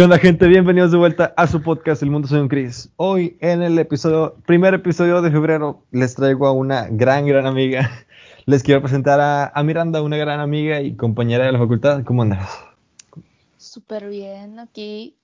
[0.00, 0.48] ¿Qué onda, gente?
[0.48, 2.88] Bienvenidos de vuelta a su podcast El Mundo Soy un Cris.
[2.96, 7.90] Hoy, en el episodio, primer episodio de febrero, les traigo a una gran, gran amiga.
[8.46, 12.02] Les quiero presentar a, Miranda, una gran amiga y compañera de la facultad.
[12.02, 12.48] ¿Cómo andas?
[13.58, 15.16] Súper bien, aquí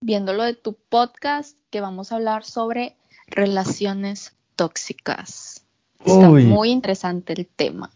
[0.00, 2.94] viendo lo de tu podcast, que vamos a hablar sobre
[3.26, 5.64] relaciones tóxicas.
[6.04, 7.90] Está muy interesante el tema.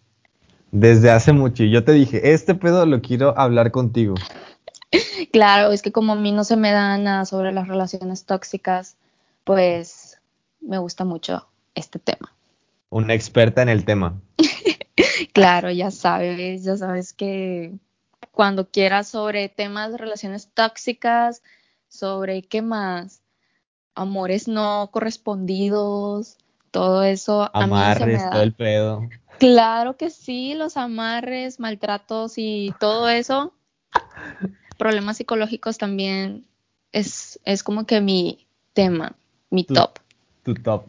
[0.73, 1.62] Desde hace mucho.
[1.62, 4.16] Yo te dije, este pedo lo quiero hablar contigo.
[5.32, 8.96] Claro, es que como a mí no se me da nada sobre las relaciones tóxicas,
[9.45, 10.20] pues
[10.60, 12.32] me gusta mucho este tema.
[12.91, 14.20] Una experta en el tema.
[15.33, 17.72] claro, ya sabes, ya sabes que
[18.30, 21.42] cuando quieras sobre temas de relaciones tóxicas,
[21.88, 23.22] sobre qué más,
[23.95, 26.38] amores no correspondidos,
[26.70, 27.50] todo eso.
[27.52, 29.08] Amarres, a todo el pedo.
[29.38, 33.52] Claro que sí, los amarres, maltratos y todo eso
[34.78, 36.45] problemas psicológicos también
[36.92, 39.14] es, es como que mi tema,
[39.50, 39.98] mi top.
[40.42, 40.86] Tu top.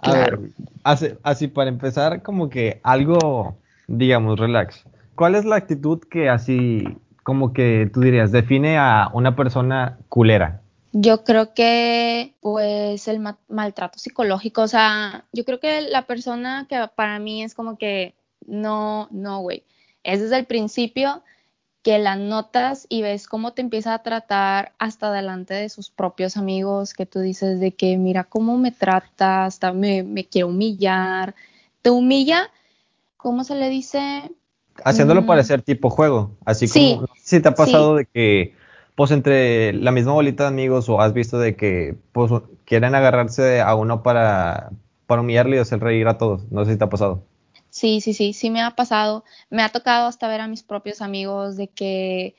[0.00, 0.38] A ver,
[0.84, 4.84] así, así para empezar, como que algo, digamos, relax.
[5.14, 6.84] ¿Cuál es la actitud que así,
[7.22, 10.60] como que tú dirías, define a una persona culera?
[10.92, 16.88] Yo creo que, pues, el maltrato psicológico, o sea, yo creo que la persona que
[16.94, 18.14] para mí es como que,
[18.46, 19.64] no, no, güey,
[20.04, 21.22] es desde el principio
[21.86, 26.36] que la notas y ves cómo te empieza a tratar hasta delante de sus propios
[26.36, 31.36] amigos, que tú dices de que mira cómo me trata, hasta me, me quiere humillar,
[31.82, 32.50] te humilla,
[33.16, 34.32] ¿cómo se le dice?
[34.84, 35.26] Haciéndolo mm.
[35.26, 38.56] parecer tipo juego, así como si te ha pasado de que
[38.96, 42.32] pues entre la misma bolita de amigos o has visto de que pues
[42.64, 44.70] quieren agarrarse a uno para,
[45.06, 47.22] para humillarle y hacer reír a todos, no sé si te ha pasado.
[47.76, 49.22] Sí, sí, sí, sí me ha pasado.
[49.50, 52.34] Me ha tocado hasta ver a mis propios amigos de que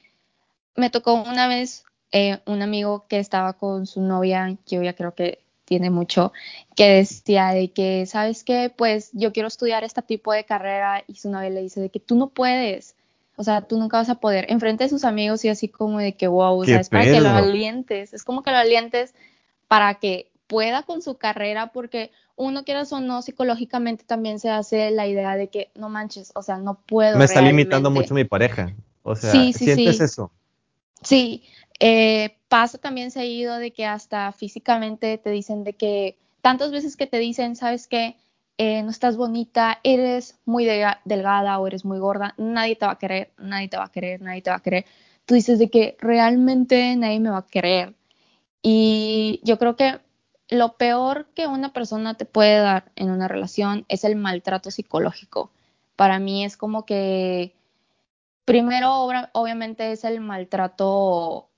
[0.76, 4.94] me tocó una vez eh, un amigo que estaba con su novia, que yo ya
[4.94, 6.34] creo que tiene mucho,
[6.76, 8.74] que decía de que, ¿sabes qué?
[8.76, 12.00] Pues yo quiero estudiar este tipo de carrera y su novia le dice de que
[12.00, 12.96] tú no puedes.
[13.36, 14.48] O sea, tú nunca vas a poder.
[14.50, 17.22] Enfrente de sus amigos y así como de que, wow, o sea, es para que
[17.22, 18.12] lo alientes.
[18.12, 19.14] Es como que lo alientes
[19.68, 24.92] para que pueda con su carrera, porque uno quieras o no, psicológicamente también se hace
[24.92, 27.18] la idea de que no manches, o sea, no puedo.
[27.18, 28.74] Me está limitando mucho mi pareja.
[29.04, 30.32] O sea, ¿sientes eso?
[31.02, 31.44] Sí,
[31.80, 37.08] eh, pasa también seguido de que hasta físicamente te dicen de que tantas veces que
[37.08, 38.18] te dicen, sabes qué,
[38.60, 40.66] eh, no estás bonita, eres muy
[41.06, 44.22] delgada o eres muy gorda, nadie te va a querer, nadie te va a querer,
[44.22, 44.86] nadie te va a querer.
[45.26, 47.96] Tú dices de que realmente nadie me va a querer.
[48.62, 50.00] Y yo creo que
[50.50, 55.52] lo peor que una persona te puede dar en una relación es el maltrato psicológico.
[55.96, 57.54] Para mí es como que,
[58.46, 61.50] primero, obviamente es el maltrato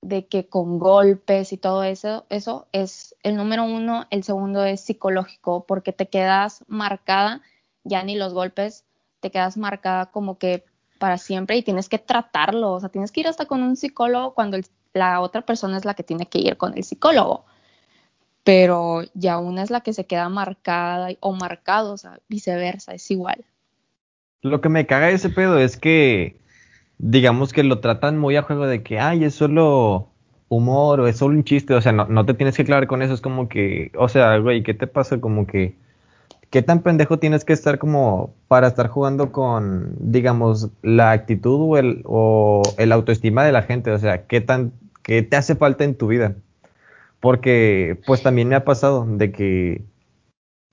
[0.00, 4.80] de que con golpes y todo eso, eso es el número uno, el segundo es
[4.80, 7.42] psicológico, porque te quedas marcada,
[7.84, 8.84] ya ni los golpes,
[9.20, 10.64] te quedas marcada como que
[10.98, 14.34] para siempre y tienes que tratarlo, o sea, tienes que ir hasta con un psicólogo
[14.34, 14.56] cuando
[14.94, 17.44] la otra persona es la que tiene que ir con el psicólogo
[18.44, 23.10] pero ya una es la que se queda marcada o marcado, o sea, viceversa, es
[23.10, 23.44] igual.
[24.42, 26.40] Lo que me caga ese pedo es que,
[26.98, 30.08] digamos que lo tratan muy a juego de que, ay, es solo
[30.48, 33.02] humor o es solo un chiste, o sea, no, no te tienes que aclarar con
[33.02, 35.20] eso, es como que, o sea, güey, ¿qué te pasa?
[35.20, 35.76] Como que,
[36.50, 41.76] ¿qué tan pendejo tienes que estar como para estar jugando con, digamos, la actitud o
[41.78, 43.90] el, o el autoestima de la gente?
[43.90, 44.72] O sea, ¿qué tan,
[45.02, 46.34] qué te hace falta en tu vida?
[47.20, 49.82] Porque pues también me ha pasado de que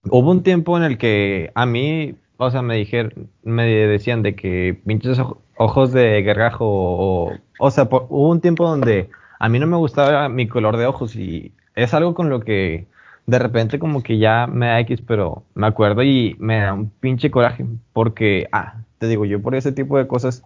[0.10, 4.36] hubo un tiempo en el que a mí, o sea, me dijeron, me decían de
[4.36, 5.20] que pinches
[5.58, 10.48] ojos de gargajo o, sea, hubo un tiempo donde a mí no me gustaba mi
[10.48, 12.88] color de ojos y es algo con lo que
[13.26, 16.90] de repente como que ya me da X, pero me acuerdo y me da un
[16.90, 20.44] pinche coraje porque, ah, te digo, yo por ese tipo de cosas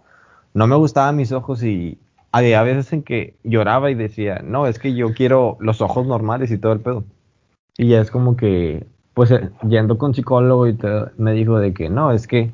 [0.54, 1.98] no me gustaban mis ojos y
[2.32, 6.50] había veces en que lloraba y decía, no, es que yo quiero los ojos normales
[6.50, 7.04] y todo el pedo.
[7.76, 10.76] Y ya es como que, pues eh, yendo con psicólogo y
[11.16, 12.50] me dijo de que no, es que,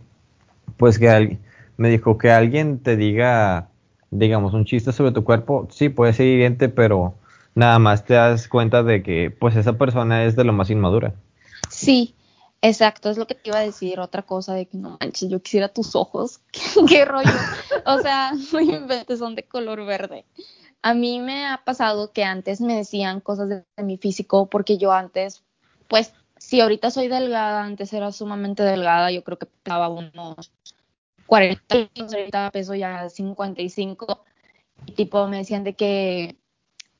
[0.76, 1.40] pues que alguien,
[1.76, 3.68] me dijo que alguien te diga,
[4.10, 7.14] digamos, un chiste sobre tu cuerpo, sí, puede ser evidente, pero
[7.54, 11.14] nada más te das cuenta de que, pues esa persona es de lo más inmadura.
[11.68, 12.14] Sí,
[12.62, 15.40] Exacto, es lo que te iba a decir, otra cosa de que no manches, yo
[15.40, 16.40] quisiera tus ojos,
[16.88, 17.30] qué, rollo.
[17.84, 20.24] O sea, no inventes, son de color verde.
[20.82, 24.92] A mí me ha pasado que antes me decían cosas de, mi físico, porque yo
[24.92, 25.42] antes,
[25.88, 30.52] pues, si ahorita soy delgada, antes era sumamente delgada, yo creo que pesaba unos
[31.26, 34.24] 40 años, ahorita peso ya 55,
[34.86, 36.36] y tipo me decían de que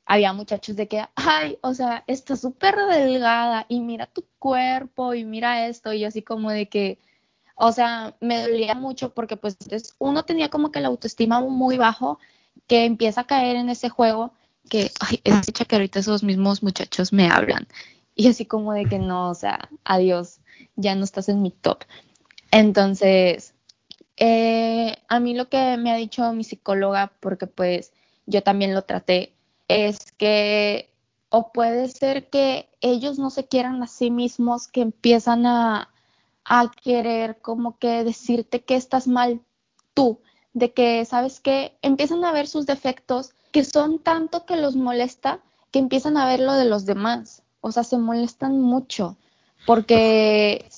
[0.07, 5.25] había muchachos de que, ay, o sea, está súper delgada y mira tu cuerpo y
[5.25, 6.97] mira esto y así como de que,
[7.55, 9.57] o sea, me dolía mucho porque pues
[9.99, 12.19] uno tenía como que la autoestima muy bajo
[12.67, 14.33] que empieza a caer en ese juego
[14.69, 17.67] que, ay, es hecha que ahorita esos mismos muchachos me hablan
[18.15, 20.39] y así como de que no, o sea, adiós,
[20.75, 21.83] ya no estás en mi top.
[22.51, 23.53] Entonces,
[24.15, 27.93] eh, a mí lo que me ha dicho mi psicóloga, porque pues
[28.25, 29.36] yo también lo traté,
[29.67, 30.93] es que
[31.29, 35.89] o puede ser que ellos no se quieran a sí mismos, que empiezan a,
[36.45, 39.41] a querer como que decirte que estás mal
[39.93, 40.21] tú,
[40.53, 41.77] de que, ¿sabes qué?
[41.81, 45.41] Empiezan a ver sus defectos que son tanto que los molesta
[45.71, 47.43] que empiezan a ver lo de los demás.
[47.61, 49.17] O sea, se molestan mucho
[49.65, 50.69] porque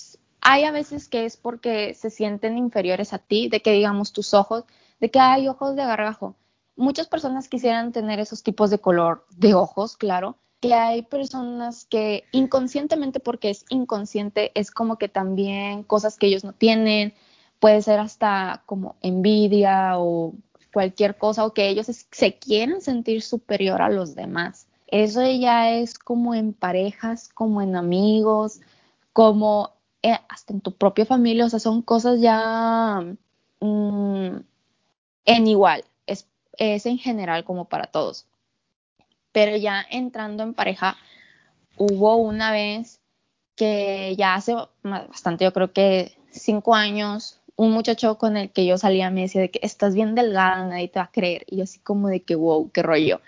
[0.42, 4.34] hay a veces que es porque se sienten inferiores a ti, de que digamos tus
[4.34, 4.64] ojos,
[5.00, 6.36] de que hay ojos de gargajo
[6.80, 12.24] muchas personas quisieran tener esos tipos de color de ojos, claro, que hay personas que
[12.32, 17.14] inconscientemente, porque es inconsciente, es como que también cosas que ellos no tienen,
[17.60, 20.34] puede ser hasta como envidia o
[20.74, 24.68] cualquier cosa, o que ellos se quieren sentir superior a los demás.
[24.88, 28.60] Eso ya es como en parejas, como en amigos,
[29.14, 33.02] como eh, hasta en tu propia familia, o sea, son cosas ya
[33.60, 34.38] mm,
[35.26, 35.84] en igual,
[36.60, 38.28] es en general como para todos.
[39.32, 40.98] Pero ya entrando en pareja,
[41.78, 43.00] hubo una vez
[43.56, 48.78] que ya hace bastante, yo creo que cinco años, un muchacho con el que yo
[48.78, 51.46] salía me decía de que estás bien delgada, nadie te va a creer.
[51.48, 53.22] Y yo así como de que, wow, qué rollo.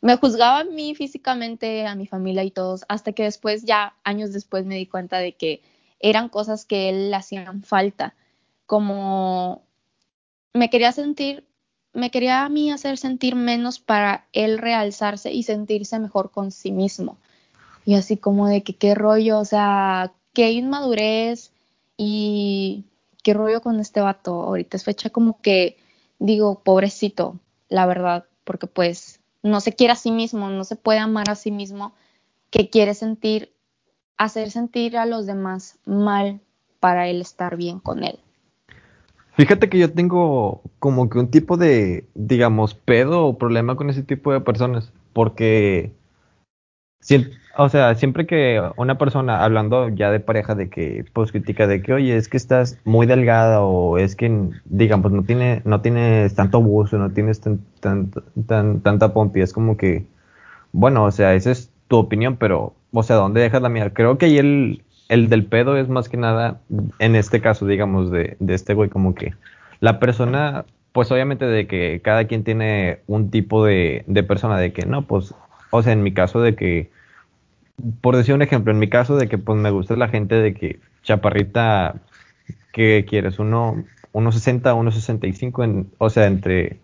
[0.00, 4.32] Me juzgaba a mí físicamente, a mi familia y todos, hasta que después, ya años
[4.32, 5.62] después, me di cuenta de que
[6.00, 8.14] eran cosas que él le hacían falta.
[8.66, 9.62] Como
[10.54, 11.44] me quería sentir
[11.96, 16.70] me quería a mí hacer sentir menos para él realzarse y sentirse mejor con sí
[16.70, 17.16] mismo.
[17.86, 21.52] Y así como de que qué rollo, o sea, qué inmadurez
[21.96, 22.84] y
[23.22, 24.42] qué rollo con este vato.
[24.42, 25.78] Ahorita es fecha como que
[26.18, 27.40] digo, pobrecito,
[27.70, 31.34] la verdad, porque pues no se quiere a sí mismo, no se puede amar a
[31.34, 31.94] sí mismo,
[32.50, 33.54] que quiere sentir,
[34.18, 36.40] hacer sentir a los demás mal
[36.78, 38.18] para él estar bien con él.
[39.36, 44.02] Fíjate que yo tengo como que un tipo de, digamos, pedo o problema con ese
[44.02, 45.92] tipo de personas, porque,
[47.58, 51.82] o sea, siempre que una persona, hablando ya de pareja, de que, pues, critica de
[51.82, 56.34] que, oye, es que estás muy delgada o es que, digamos, no, tiene, no tienes
[56.34, 60.06] tanto buzo, no tienes tan, tan, tanta pompi, es como que,
[60.72, 63.92] bueno, o sea, esa es tu opinión, pero, o sea, ¿dónde dejas la mía?
[63.94, 66.60] Creo que ahí el, el del pedo es más que nada,
[66.98, 69.34] en este caso, digamos, de, de este güey, como que
[69.80, 74.72] la persona, pues obviamente de que cada quien tiene un tipo de, de persona, de
[74.72, 75.34] que no, pues,
[75.70, 76.90] o sea, en mi caso de que,
[78.00, 80.54] por decir un ejemplo, en mi caso de que pues me gusta la gente de
[80.54, 81.96] que chaparrita,
[82.72, 83.38] que quieres?
[83.38, 86.78] Uno, 1.60, 1.65, en, o sea, entre,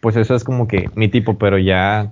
[0.00, 2.10] pues eso es como que mi tipo, pero ya,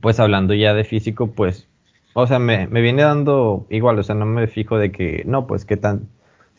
[0.00, 1.68] pues hablando ya de físico, pues
[2.14, 5.46] o sea, me, me, viene dando igual, o sea, no me fijo de que, no,
[5.46, 6.08] pues qué tan,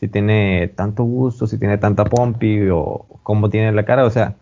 [0.00, 4.36] si tiene tanto gusto, si tiene tanta pompi o cómo tiene la cara, o sea,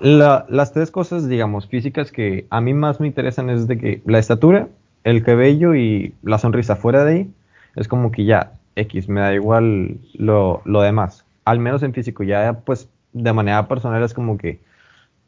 [0.00, 4.18] las tres cosas, digamos, físicas que a mí más me interesan es de que la
[4.18, 4.68] estatura,
[5.04, 7.30] el cabello y la sonrisa fuera de ahí,
[7.76, 12.22] es como que ya, X, me da igual lo, lo demás, al menos en físico,
[12.22, 14.60] ya pues de manera personal es como que,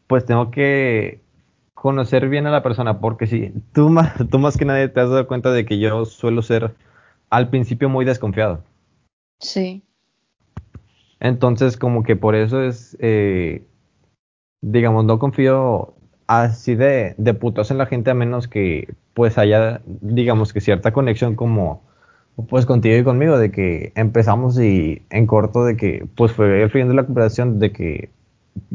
[0.06, 1.20] pues tengo que
[1.84, 5.10] conocer bien a la persona, porque si tú más, tú más que nadie te has
[5.10, 6.74] dado cuenta de que yo suelo ser
[7.28, 8.62] al principio muy desconfiado.
[9.38, 9.82] Sí.
[11.20, 13.66] Entonces, como que por eso es, eh,
[14.62, 15.92] digamos, no confío
[16.26, 20.90] así de, de putos en la gente a menos que pues haya, digamos que cierta
[20.94, 21.82] conexión como
[22.48, 26.70] pues contigo y conmigo, de que empezamos y en corto de que pues fue el
[26.70, 28.08] fin de la conversación de que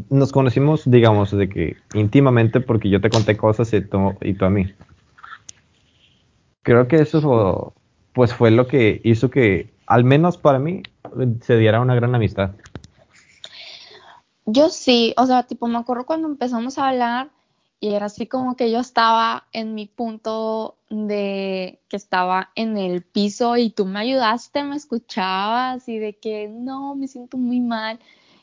[0.10, 4.46] nos conocimos, digamos, de que íntimamente porque yo te conté cosas y tú, y tú
[4.46, 4.74] a mí.
[6.64, 7.74] Creo que eso fue,
[8.14, 10.84] pues fue lo que hizo que, al menos para mí,
[11.42, 12.52] se diera una gran amistad.
[14.46, 17.30] Yo sí, o sea, tipo, me acuerdo cuando empezamos a hablar
[17.80, 23.04] y era así como que yo estaba en mi punto de que estaba en el
[23.04, 28.00] piso y tú me ayudaste, me escuchabas y de que no, me siento muy mal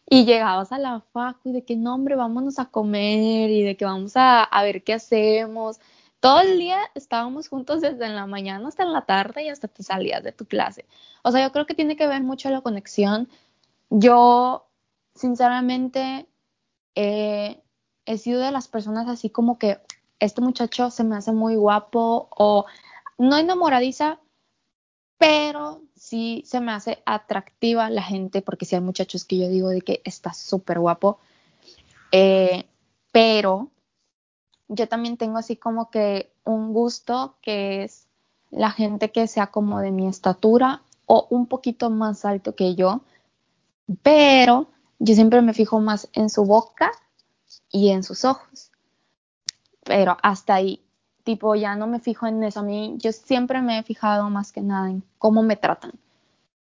[0.08, 3.76] y llegabas a la facu y de que no, hombre, vámonos a comer y de
[3.76, 5.80] que vamos a, a ver qué hacemos.
[6.20, 10.22] Todo el día estábamos juntos desde la mañana hasta la tarde y hasta te salías
[10.22, 10.86] de tu clase.
[11.22, 13.28] O sea, yo creo que tiene que ver mucho la conexión.
[13.90, 14.66] Yo,
[15.14, 16.26] sinceramente,
[16.94, 19.80] he sido de las personas así como que
[20.20, 22.64] este muchacho se me hace muy guapo o
[23.18, 24.18] no enamoradiza,
[25.18, 29.68] pero sí se me hace atractiva la gente, porque si hay muchachos que yo digo
[29.68, 31.18] de que está súper guapo,
[32.12, 32.66] eh,
[33.12, 33.70] pero
[34.68, 38.06] yo también tengo así como que un gusto que es
[38.50, 43.02] la gente que sea como de mi estatura o un poquito más alto que yo,
[44.02, 46.90] pero yo siempre me fijo más en su boca
[47.70, 48.70] y en sus ojos.
[49.84, 50.85] Pero hasta ahí,
[51.26, 52.60] tipo, ya no me fijo en eso.
[52.60, 55.92] A mí, yo siempre me he fijado más que nada en cómo me tratan.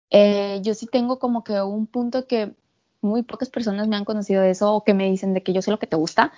[0.10, 2.56] Eh, yo sí tengo como que un punto que
[3.02, 5.62] muy pocas personas me han conocido de eso o que me dicen de que yo
[5.62, 6.32] sé lo que te gusta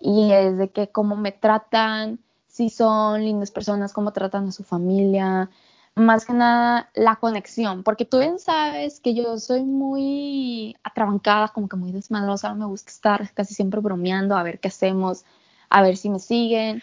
[0.00, 4.62] y es de que cómo me tratan, si son lindas personas, cómo tratan a su
[4.62, 5.50] familia,
[5.96, 11.68] más que nada la conexión, porque tú bien sabes que yo soy muy atrabancada, como
[11.68, 15.24] que muy desmadrosa, me gusta estar casi siempre bromeando, a ver qué hacemos,
[15.70, 16.82] a ver si me siguen,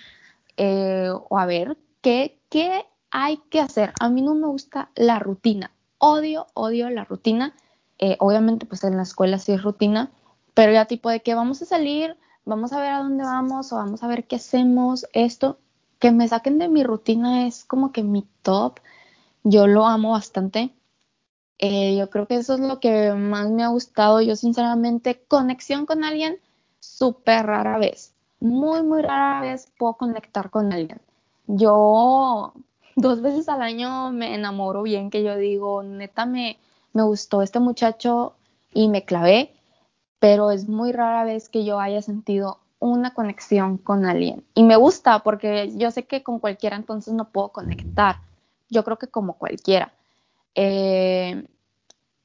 [0.58, 3.94] eh, o a ver qué, qué hay que hacer.
[4.00, 7.54] A mí no me gusta la rutina, odio, odio la rutina.
[8.00, 10.12] Eh, obviamente, pues en la escuela sí es rutina,
[10.54, 13.78] pero ya tipo de que vamos a salir, vamos a ver a dónde vamos o
[13.78, 15.60] vamos a ver qué hacemos, esto,
[16.00, 18.80] que me saquen de mi rutina es como que mi top
[19.46, 20.74] yo lo amo bastante.
[21.60, 24.20] Eh, yo creo que eso es lo que más me ha gustado.
[24.22, 26.40] Yo sinceramente, conexión con alguien,
[26.80, 28.15] súper rara vez.
[28.46, 31.00] Muy, muy rara vez puedo conectar con alguien.
[31.48, 32.54] Yo
[32.96, 36.58] dos veces al año me enamoro bien, que yo digo, neta, me,
[36.94, 38.34] me gustó este muchacho
[38.74, 39.54] y me clavé,
[40.20, 44.44] pero es muy rara vez que yo haya sentido una conexión con alguien.
[44.54, 48.18] Y me gusta porque yo sé que con cualquiera entonces no puedo conectar
[48.70, 49.94] yo creo que como cualquiera.
[50.54, 51.48] Eh,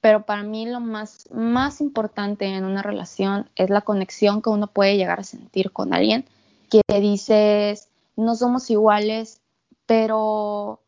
[0.00, 4.66] pero para mí lo más, más importante en una relación es la conexión que uno
[4.66, 6.24] puede llegar a sentir con alguien,
[6.70, 9.40] que dices, no somos iguales,
[9.86, 10.80] pero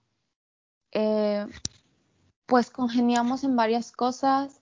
[0.93, 1.47] eh,
[2.47, 4.61] pues congeniamos en varias cosas,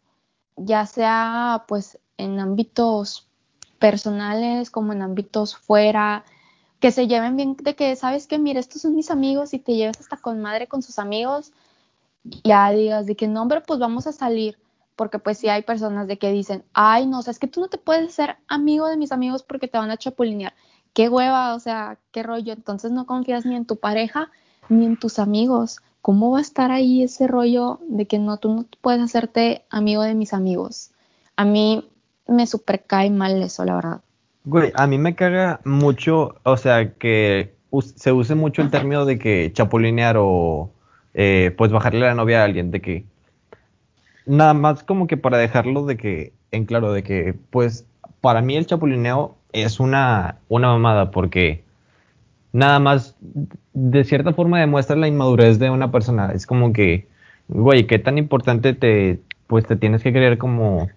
[0.57, 3.29] ya sea pues en ámbitos
[3.79, 6.25] personales como en ámbitos fuera,
[6.81, 9.75] que se lleven bien de que, ¿sabes que Mira, estos son mis amigos y te
[9.75, 11.53] llevas hasta con madre con sus amigos,
[12.25, 14.59] ya digas de que no, hombre, pues vamos a salir,
[14.97, 17.69] porque pues sí hay personas de que dicen, ay, no, o es que tú no
[17.69, 20.55] te puedes ser amigo de mis amigos porque te van a chapulinear.
[20.93, 22.53] Qué hueva, o sea, qué rollo.
[22.53, 24.31] Entonces no confías ni en tu pareja
[24.69, 25.81] ni en tus amigos.
[26.03, 30.03] ¿Cómo va a estar ahí ese rollo de que no, tú no puedes hacerte amigo
[30.03, 30.91] de mis amigos?
[31.37, 31.89] A mí
[32.27, 34.01] me super cae mal eso, la verdad.
[34.45, 37.55] Güey, a mí me caga mucho, o sea, que
[37.97, 40.71] se use mucho el término de que chapulinear o
[41.15, 43.05] eh, pues bajarle la novia a alguien, de que
[44.27, 47.87] nada más como que para dejarlo de que en claro, de que pues
[48.21, 51.65] para mí el chapulineo es una, una mamada porque
[52.53, 53.17] nada más
[53.73, 56.33] de cierta forma demuestra la inmadurez de una persona.
[56.33, 57.07] Es como que,
[57.49, 60.89] güey, qué tan importante te pues te tienes que creer como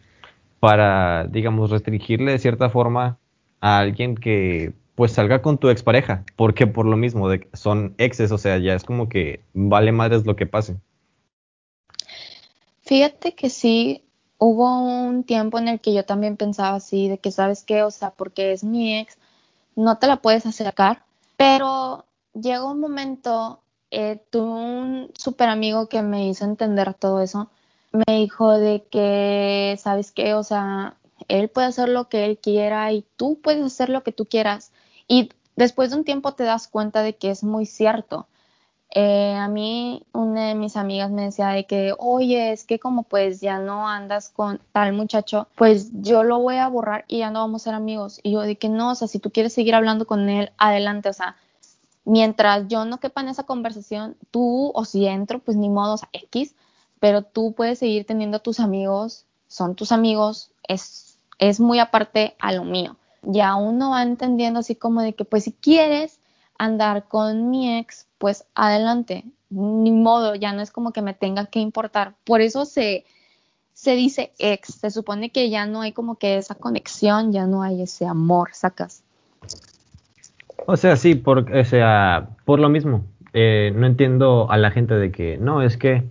[0.60, 3.18] para, digamos, restringirle de cierta forma
[3.60, 8.32] a alguien que pues salga con tu expareja, porque por lo mismo de, son exes,
[8.32, 10.78] o sea, ya es como que vale madres lo que pase.
[12.82, 14.04] Fíjate que sí,
[14.38, 17.92] hubo un tiempo en el que yo también pensaba así, de que sabes qué, o
[17.92, 19.18] sea, porque es mi ex,
[19.76, 21.04] no te la puedes acercar,
[21.38, 27.50] pero llegó un momento, eh, tuve un super amigo que me hizo entender todo eso,
[27.92, 30.98] me dijo de que, sabes qué, o sea,
[31.28, 34.72] él puede hacer lo que él quiera y tú puedes hacer lo que tú quieras.
[35.14, 38.28] Y después de un tiempo te das cuenta de que es muy cierto.
[38.90, 43.04] Eh, a mí una de mis amigas me decía de que, oye, es que como
[43.04, 47.30] pues ya no andas con tal muchacho, pues yo lo voy a borrar y ya
[47.30, 48.22] no vamos a ser amigos.
[48.24, 51.10] Y yo de que no, o sea, si tú quieres seguir hablando con él, adelante,
[51.10, 51.36] o sea,
[52.06, 55.98] mientras yo no quepa en esa conversación, tú o si entro, pues ni modo, o
[55.98, 56.56] sea, X,
[57.00, 62.52] pero tú puedes seguir teniendo tus amigos, son tus amigos, es es muy aparte a
[62.52, 62.98] lo mío.
[63.24, 66.20] Ya uno va entendiendo así como de que pues si quieres
[66.58, 71.46] andar con mi ex, pues adelante, ni modo, ya no es como que me tenga
[71.46, 72.16] que importar.
[72.24, 73.06] Por eso se,
[73.74, 77.64] se dice ex, se supone que ya no hay como que esa conexión, ya no
[77.64, 79.04] hay ese amor, sacas.
[80.66, 83.04] O sea, sí, por, o sea, por lo mismo.
[83.34, 86.04] Eh, no entiendo a la gente de que, no, es que,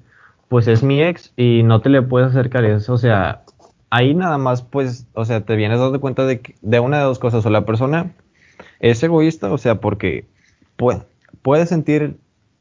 [0.49, 2.65] pues es mi ex y no te le puedes acercar.
[2.65, 3.42] Eso, o sea,
[3.93, 7.19] ahí nada más, pues, o sea, te vienes dando cuenta de, de una de dos
[7.19, 7.45] cosas.
[7.45, 8.15] O la persona
[8.81, 10.25] es egoísta, o sea, porque
[10.77, 12.17] puede, sentir,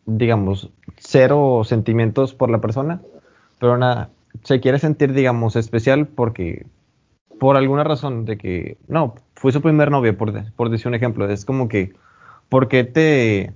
[0.05, 3.01] digamos, cero sentimientos por la persona,
[3.59, 4.09] pero nada,
[4.43, 6.65] se quiere sentir, digamos, especial porque,
[7.39, 11.29] por alguna razón, de que, no, fue su primer novio, por, por decir un ejemplo,
[11.29, 11.93] es como que,
[12.49, 13.53] ¿por qué te,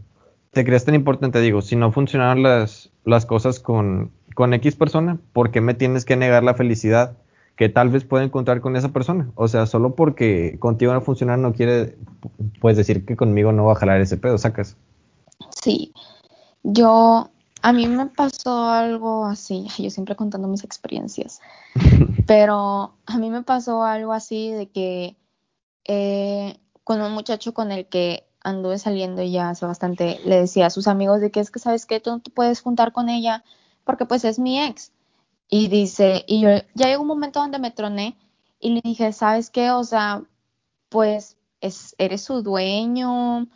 [0.51, 1.41] te crees tan importante?
[1.41, 6.05] Digo, si no funcionaron las, las cosas con, con X persona, ¿por qué me tienes
[6.05, 7.17] que negar la felicidad
[7.56, 9.32] que tal vez pueda encontrar con esa persona?
[9.36, 11.98] O sea, solo porque contigo no funciona no quiere,
[12.60, 14.76] pues decir que conmigo no va a jalar ese pedo, sacas.
[15.62, 15.94] Sí,
[16.64, 17.30] yo,
[17.62, 21.42] a mí me pasó algo así, yo siempre contando mis experiencias,
[22.28, 25.16] pero a mí me pasó algo así de que
[25.86, 30.70] eh, con un muchacho con el que anduve saliendo ya hace bastante, le decía a
[30.70, 33.44] sus amigos de que es que, ¿sabes que Tú no te puedes juntar con ella
[33.84, 34.92] porque pues es mi ex.
[35.50, 38.18] Y dice, y yo ya llegó un momento donde me troné
[38.60, 39.72] y le dije, ¿sabes qué?
[39.72, 40.24] O sea,
[40.90, 43.48] pues es, eres su dueño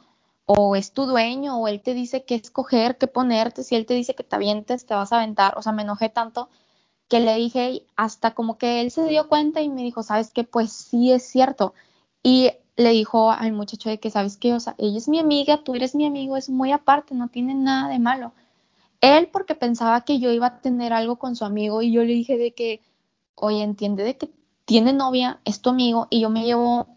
[0.46, 3.94] o es tu dueño o él te dice qué escoger, qué ponerte, si él te
[3.94, 5.58] dice que te avientes, te vas a aventar.
[5.58, 6.50] O sea, me enojé tanto
[7.10, 10.44] que le dije hasta como que él se dio cuenta y me dijo, ¿sabes qué?
[10.44, 11.74] Pues sí es cierto.
[12.24, 14.54] Y le dijo al muchacho de que, ¿sabes qué?
[14.54, 17.54] O sea, ella es mi amiga, tú eres mi amigo, es muy aparte, no tiene
[17.56, 18.32] nada de malo.
[19.02, 22.14] Él porque pensaba que yo iba a tener algo con su amigo y yo le
[22.14, 22.82] dije de que,
[23.36, 24.30] oye, entiende de que
[24.66, 26.88] tiene novia, es tu amigo y yo me llevo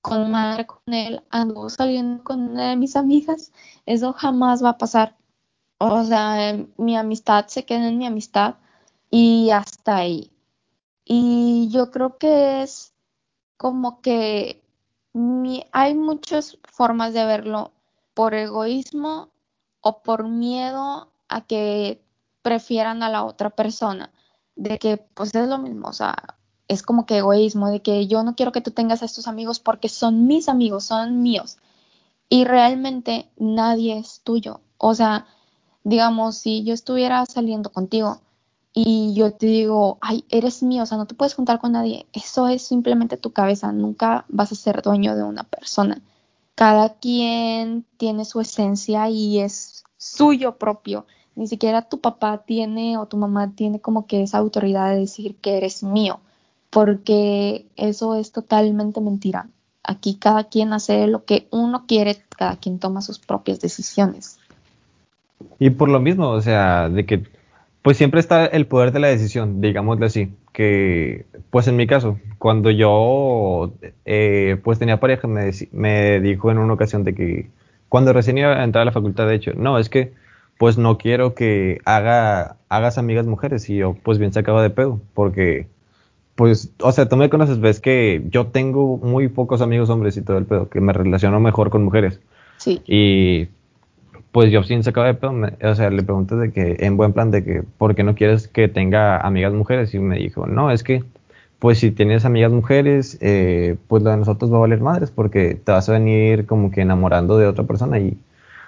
[0.00, 3.52] con madre con él, ando saliendo con una de mis amigas,
[3.86, 5.16] eso jamás va a pasar.
[5.78, 8.56] O sea, mi amistad se queda en mi amistad
[9.10, 10.30] y hasta ahí.
[11.04, 12.94] Y yo creo que es
[13.56, 14.62] como que
[15.72, 17.72] hay muchas formas de verlo,
[18.14, 19.30] por egoísmo
[19.80, 22.02] o por miedo a que
[22.42, 24.12] prefieran a la otra persona,
[24.56, 26.14] de que pues es lo mismo, o sea,
[26.68, 29.60] es como que egoísmo, de que yo no quiero que tú tengas a estos amigos
[29.60, 31.58] porque son mis amigos, son míos.
[32.28, 34.60] Y realmente nadie es tuyo.
[34.78, 35.26] O sea,
[35.84, 38.20] digamos, si yo estuviera saliendo contigo
[38.72, 42.06] y yo te digo, ay, eres mío, o sea, no te puedes juntar con nadie,
[42.12, 46.02] eso es simplemente tu cabeza, nunca vas a ser dueño de una persona.
[46.56, 53.06] Cada quien tiene su esencia y es suyo propio ni siquiera tu papá tiene o
[53.06, 56.20] tu mamá tiene como que esa autoridad de decir que eres mío,
[56.70, 59.48] porque eso es totalmente mentira.
[59.82, 64.38] Aquí cada quien hace lo que uno quiere, cada quien toma sus propias decisiones.
[65.58, 67.24] Y por lo mismo, o sea, de que
[67.82, 72.18] pues siempre está el poder de la decisión, digámosle así, que pues en mi caso,
[72.38, 73.72] cuando yo
[74.04, 77.50] eh, pues tenía pareja, me, me dijo en una ocasión de que
[77.94, 80.14] cuando recién iba a entrar a la facultad, de hecho, no, es que
[80.58, 85.00] pues no quiero que haga, hagas amigas mujeres y yo pues bien sacado de pedo,
[85.14, 85.68] porque
[86.34, 90.22] pues, o sea, tú me conoces, ves que yo tengo muy pocos amigos hombres y
[90.22, 92.18] todo el pedo, que me relaciono mejor con mujeres.
[92.56, 92.82] Sí.
[92.84, 93.46] Y
[94.32, 97.30] pues yo sin sacado de pedo, o sea, le pregunté de que, en buen plan,
[97.30, 99.94] de que, ¿por qué no quieres que tenga amigas mujeres?
[99.94, 101.04] Y me dijo, no, es que,
[101.64, 105.54] pues si tienes amigas mujeres, eh, pues lo de nosotros va a valer madres, porque
[105.54, 108.18] te vas a venir como que enamorando de otra persona y,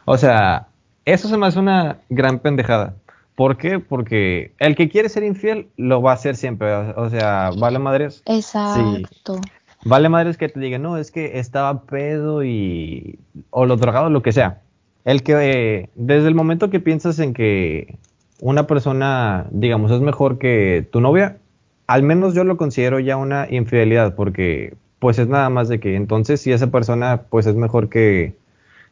[0.07, 0.69] o sea,
[1.05, 2.95] eso se me hace una gran pendejada.
[3.35, 3.81] ¿Por qué?
[3.81, 6.73] Porque el que quiere ser infiel lo va a hacer siempre.
[6.73, 8.23] O sea, vale madres.
[8.25, 9.43] Exacto.
[9.85, 13.19] Vale madres que te digan, no, es que estaba pedo y.
[13.51, 14.63] o lo drogado, lo que sea.
[15.05, 15.91] El que.
[15.97, 17.99] desde el momento que piensas en que
[18.41, 21.37] una persona, digamos, es mejor que tu novia,
[21.87, 25.97] al menos yo lo considero ya una infidelidad, porque pues es nada más de que
[25.97, 28.37] entonces si esa persona pues es mejor que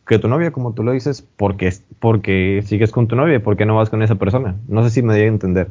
[0.06, 3.64] que tu novia, como tú lo dices, porque, porque sigues con tu novia, ¿por qué
[3.64, 4.56] no vas con esa persona?
[4.68, 5.68] No sé si me di a entender.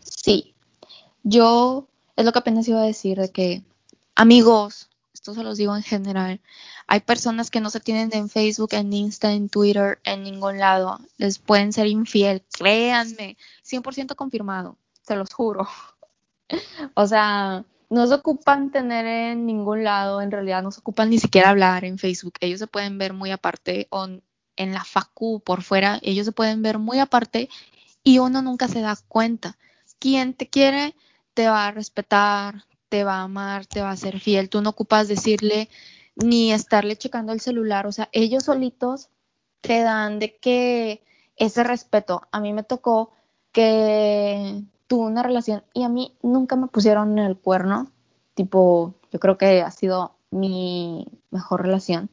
[0.00, 0.54] Sí,
[1.22, 3.62] yo es lo que apenas iba a decir, de que
[4.14, 6.40] amigos, esto se los digo en general,
[6.86, 10.98] hay personas que no se tienen en Facebook, en Insta, en Twitter, en ningún lado,
[11.18, 13.36] les pueden ser infiel, créanme,
[13.68, 15.68] 100% confirmado, se los juro.
[16.94, 21.18] o sea, no se ocupan tener en ningún lado, en realidad no se ocupan ni
[21.18, 22.34] siquiera hablar en Facebook.
[22.40, 24.06] Ellos se pueden ver muy aparte o
[24.56, 27.48] en la facu por fuera, ellos se pueden ver muy aparte
[28.02, 29.58] y uno nunca se da cuenta.
[29.98, 30.94] Quien te quiere
[31.34, 34.48] te va a respetar, te va a amar, te va a ser fiel.
[34.48, 35.68] Tú no ocupas decirle
[36.16, 39.10] ni estarle checando el celular, o sea, ellos solitos
[39.60, 41.02] te dan de que
[41.36, 42.22] ese respeto.
[42.32, 43.12] A mí me tocó
[43.52, 47.90] que tuve una relación y a mí nunca me pusieron el cuerno,
[48.34, 52.10] tipo, yo creo que ha sido mi mejor relación,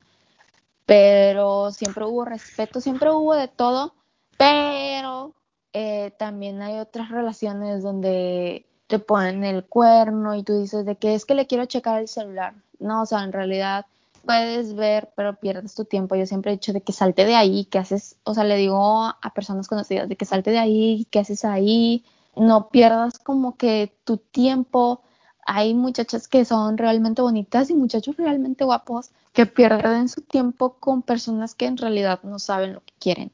[0.86, 3.94] pero siempre hubo respeto, siempre hubo de todo,
[4.38, 5.34] pero
[5.74, 11.16] eh, también hay otras relaciones donde te ponen el cuerno y tú dices de que
[11.16, 12.54] es que le quiero checar el celular.
[12.80, 13.86] No, o sea, en realidad
[14.26, 16.16] puedes ver, pero pierdes tu tiempo.
[16.16, 19.06] Yo siempre he dicho de que salte de ahí, que haces, o sea, le digo
[19.06, 22.04] a personas conocidas de que salte de ahí, ¿qué haces ahí?
[22.36, 25.02] No pierdas como que tu tiempo
[25.46, 31.02] hay muchachas que son realmente bonitas y muchachos realmente guapos que pierden su tiempo con
[31.02, 33.32] personas que en realidad no saben lo que quieren.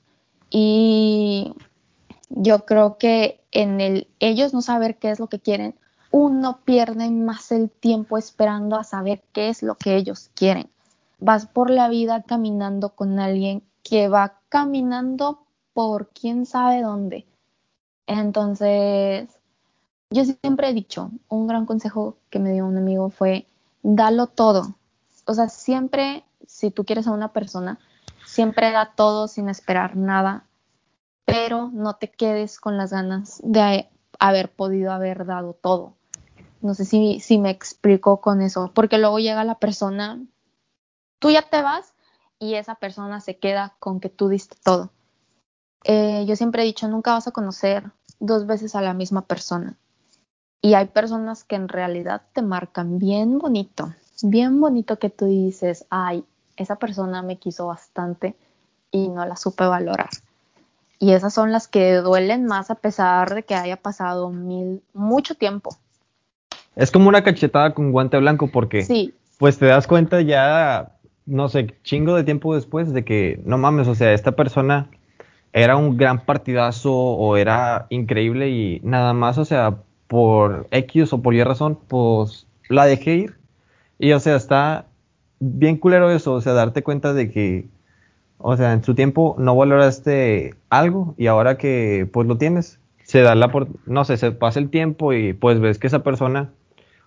[0.49, 1.53] Y
[2.29, 5.75] yo creo que en el ellos no saber qué es lo que quieren,
[6.12, 10.69] uno pierde más el tiempo esperando a saber qué es lo que ellos quieren.
[11.19, 17.27] Vas por la vida caminando con alguien que va caminando por quién sabe dónde.
[18.10, 19.30] Entonces,
[20.10, 23.45] yo siempre he dicho, un gran consejo que me dio un amigo fue,
[23.84, 24.76] dalo todo.
[25.26, 27.78] O sea, siempre, si tú quieres a una persona,
[28.26, 30.48] siempre da todo sin esperar nada,
[31.24, 35.93] pero no te quedes con las ganas de haber podido haber dado todo.
[36.62, 40.19] No sé si, si me explico con eso, porque luego llega la persona,
[41.19, 41.93] tú ya te vas
[42.39, 44.89] y esa persona se queda con que tú diste todo.
[45.84, 49.77] Eh, yo siempre he dicho, nunca vas a conocer dos veces a la misma persona.
[50.62, 55.86] Y hay personas que en realidad te marcan bien bonito, bien bonito que tú dices,
[55.89, 56.25] ay,
[56.58, 58.36] esa persona me quiso bastante
[58.91, 60.10] y no la supe valorar.
[60.99, 65.36] Y esas son las que duelen más a pesar de que haya pasado mil, mucho
[65.36, 65.77] tiempo.
[66.75, 69.13] Es como una cachetada con guante blanco porque sí.
[69.38, 73.88] pues te das cuenta ya, no sé, chingo de tiempo después de que no mames,
[73.88, 74.89] o sea, esta persona
[75.53, 81.21] era un gran partidazo o era increíble y nada más, o sea, por X o
[81.21, 83.35] por Y razón, pues la dejé ir.
[83.99, 84.85] Y o sea, está
[85.39, 87.67] bien culero eso, o sea, darte cuenta de que,
[88.38, 93.21] o sea, en su tiempo no valoraste algo y ahora que pues lo tienes, se
[93.21, 96.51] da la, por, no sé, se pasa el tiempo y pues ves que esa persona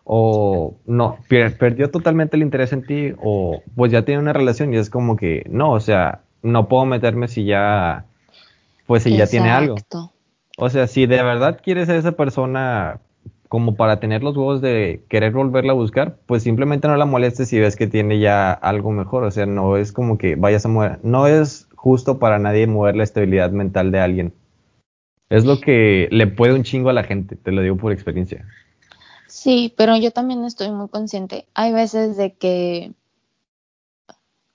[0.04, 4.76] o no, perdió totalmente el interés en ti o pues ya tiene una relación y
[4.76, 8.06] es como que, no, o sea, no puedo meterme si ya,
[8.86, 9.76] pues si ya tiene algo.
[10.58, 13.00] O sea, si de verdad quieres a esa persona
[13.48, 17.50] como para tener los huevos de querer volverla a buscar, pues simplemente no la molestes
[17.50, 19.24] si ves que tiene ya algo mejor.
[19.24, 21.00] O sea, no es como que vayas a mover.
[21.02, 24.34] No es justo para nadie mover la estabilidad mental de alguien.
[25.28, 28.46] Es lo que le puede un chingo a la gente, te lo digo por experiencia.
[29.26, 31.46] Sí, pero yo también estoy muy consciente.
[31.52, 32.92] Hay veces de que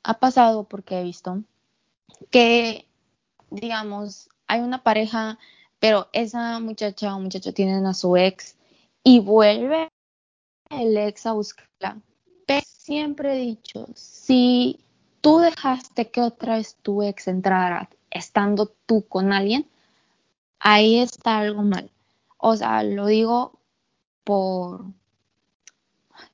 [0.01, 1.43] ha pasado porque he visto
[2.31, 2.86] que,
[3.49, 5.37] digamos, hay una pareja
[5.79, 8.55] pero esa muchacha o muchacho tienen a su ex
[9.03, 9.89] y vuelve
[10.69, 12.01] el ex a buscarla.
[12.45, 14.79] Pero siempre he dicho, si
[15.21, 19.67] tú dejaste que otra vez tu ex entrara estando tú con alguien,
[20.59, 21.91] ahí está algo mal.
[22.37, 23.59] O sea, lo digo
[24.23, 24.85] por,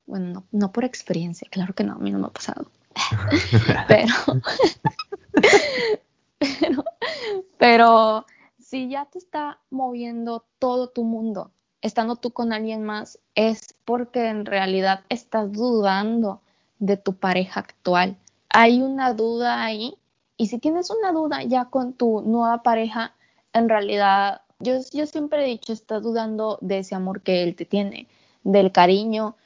[0.06, 2.70] bueno, no, no por experiencia, claro que no, a mí no me ha pasado.
[3.88, 4.14] pero,
[6.38, 6.84] pero,
[7.64, 8.26] pero
[8.58, 11.50] si ya te está moviendo todo tu mundo,
[11.80, 16.42] estando tú con alguien más, es porque en realidad estás dudando
[16.78, 18.18] de tu pareja actual.
[18.50, 19.94] Hay una duda ahí
[20.36, 23.14] y si tienes una duda ya con tu nueva pareja,
[23.54, 27.64] en realidad yo, yo siempre he dicho, estás dudando de ese amor que él te
[27.64, 28.08] tiene,
[28.42, 29.36] del cariño,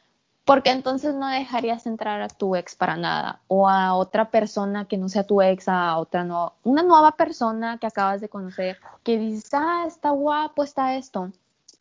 [0.48, 4.96] porque entonces no dejarías entrar a tu ex para nada o a otra persona que
[4.96, 9.18] no sea tu ex, a otra no, una nueva persona que acabas de conocer que
[9.18, 11.32] dices, ah, está guapo, está esto.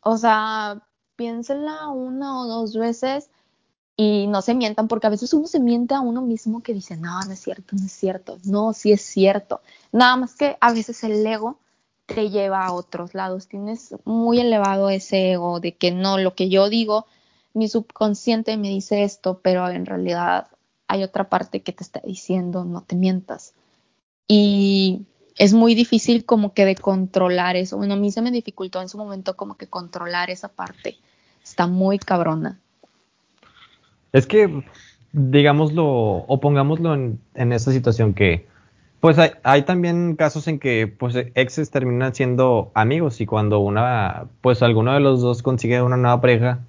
[0.02, 0.82] O sea,
[1.16, 3.30] piénsela una o dos veces
[3.96, 6.98] y no se mientan, porque a veces uno se miente a uno mismo que dice,
[6.98, 9.62] no, no es cierto, no es cierto, no, sí es cierto.
[9.92, 11.58] Nada más que a veces el ego
[12.04, 16.50] te lleva a otros lados, tienes muy elevado ese ego de que no, lo que
[16.50, 17.06] yo digo
[17.54, 20.48] mi subconsciente me dice esto, pero en realidad
[20.86, 23.54] hay otra parte que te está diciendo no te mientas.
[24.26, 25.06] Y
[25.36, 27.76] es muy difícil como que de controlar eso.
[27.76, 30.96] Bueno, a mí se me dificultó en su momento como que controlar esa parte.
[31.42, 32.58] Está muy cabrona.
[34.12, 34.64] Es que,
[35.12, 38.46] digámoslo, o pongámoslo en, en esta situación que,
[39.00, 44.26] pues hay, hay, también casos en que pues exes terminan siendo amigos y cuando una,
[44.40, 46.60] pues alguno de los dos consigue una nueva pareja,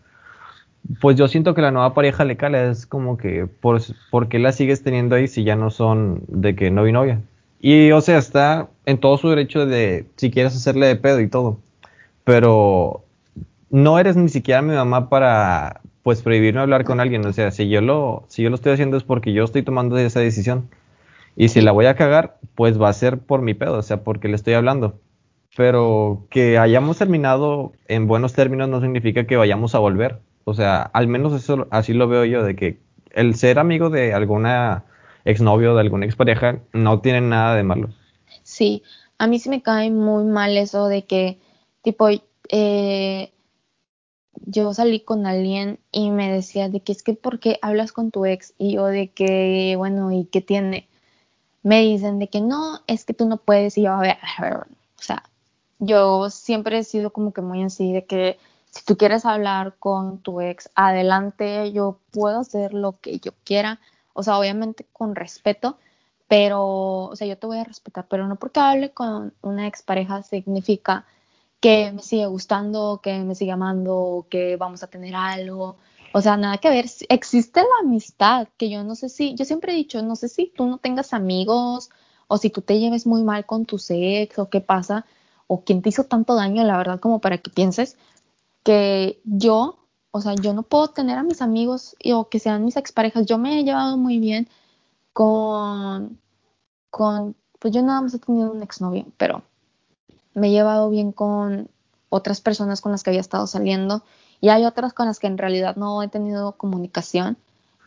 [1.01, 4.39] pues yo siento que la nueva pareja le cala, es como que, por, ¿por qué
[4.39, 7.21] la sigues teniendo ahí si ya no son de que no y novia?
[7.59, 11.27] Y, o sea, está en todo su derecho de, si quieres hacerle de pedo y
[11.27, 11.59] todo,
[12.23, 13.03] pero
[13.69, 17.69] no eres ni siquiera mi mamá para, pues, prohibirme hablar con alguien, o sea, si
[17.69, 20.69] yo lo, si yo lo estoy haciendo es porque yo estoy tomando esa decisión.
[21.35, 24.03] Y si la voy a cagar, pues va a ser por mi pedo, o sea,
[24.03, 24.99] porque le estoy hablando.
[25.55, 30.19] Pero que hayamos terminado en buenos términos no significa que vayamos a volver.
[30.49, 32.79] O sea, al menos eso así lo veo yo, de que
[33.11, 34.85] el ser amigo de alguna
[35.25, 37.89] exnovio, de alguna expareja, no tiene nada de malo.
[38.43, 38.83] Sí,
[39.17, 41.39] a mí sí me cae muy mal eso de que,
[41.83, 42.07] tipo,
[42.49, 43.31] eh,
[44.45, 48.11] yo salí con alguien y me decía de que es que ¿por qué hablas con
[48.11, 48.53] tu ex?
[48.57, 50.87] Y yo de que, bueno, ¿y qué tiene?
[51.61, 53.77] Me dicen de que no, es que tú no puedes.
[53.77, 55.23] Y yo, a ver, a ver, o sea,
[55.79, 58.37] yo siempre he sido como que muy así de que
[58.71, 63.79] si tú quieres hablar con tu ex, adelante, yo puedo hacer lo que yo quiera,
[64.13, 65.77] o sea, obviamente con respeto,
[66.27, 70.21] pero, o sea, yo te voy a respetar, pero no porque hable con una expareja
[70.21, 71.05] significa
[71.59, 75.77] que me sigue gustando, que me sigue amando, que vamos a tener algo.
[76.13, 76.85] O sea, nada que ver.
[77.09, 80.51] Existe la amistad, que yo no sé si, yo siempre he dicho, no sé si
[80.55, 81.89] tú no tengas amigos
[82.27, 85.05] o si tú te lleves muy mal con tu ex o qué pasa
[85.47, 87.97] o quién te hizo tanto daño, la verdad, como para que pienses
[88.63, 92.77] que yo, o sea, yo no puedo tener a mis amigos o que sean mis
[92.77, 93.25] exparejas.
[93.25, 94.49] Yo me he llevado muy bien
[95.13, 96.19] con,
[96.89, 99.43] con, pues yo nada más he tenido un exnovio, pero
[100.33, 101.69] me he llevado bien con
[102.09, 104.03] otras personas con las que había estado saliendo
[104.41, 107.37] y hay otras con las que en realidad no he tenido comunicación,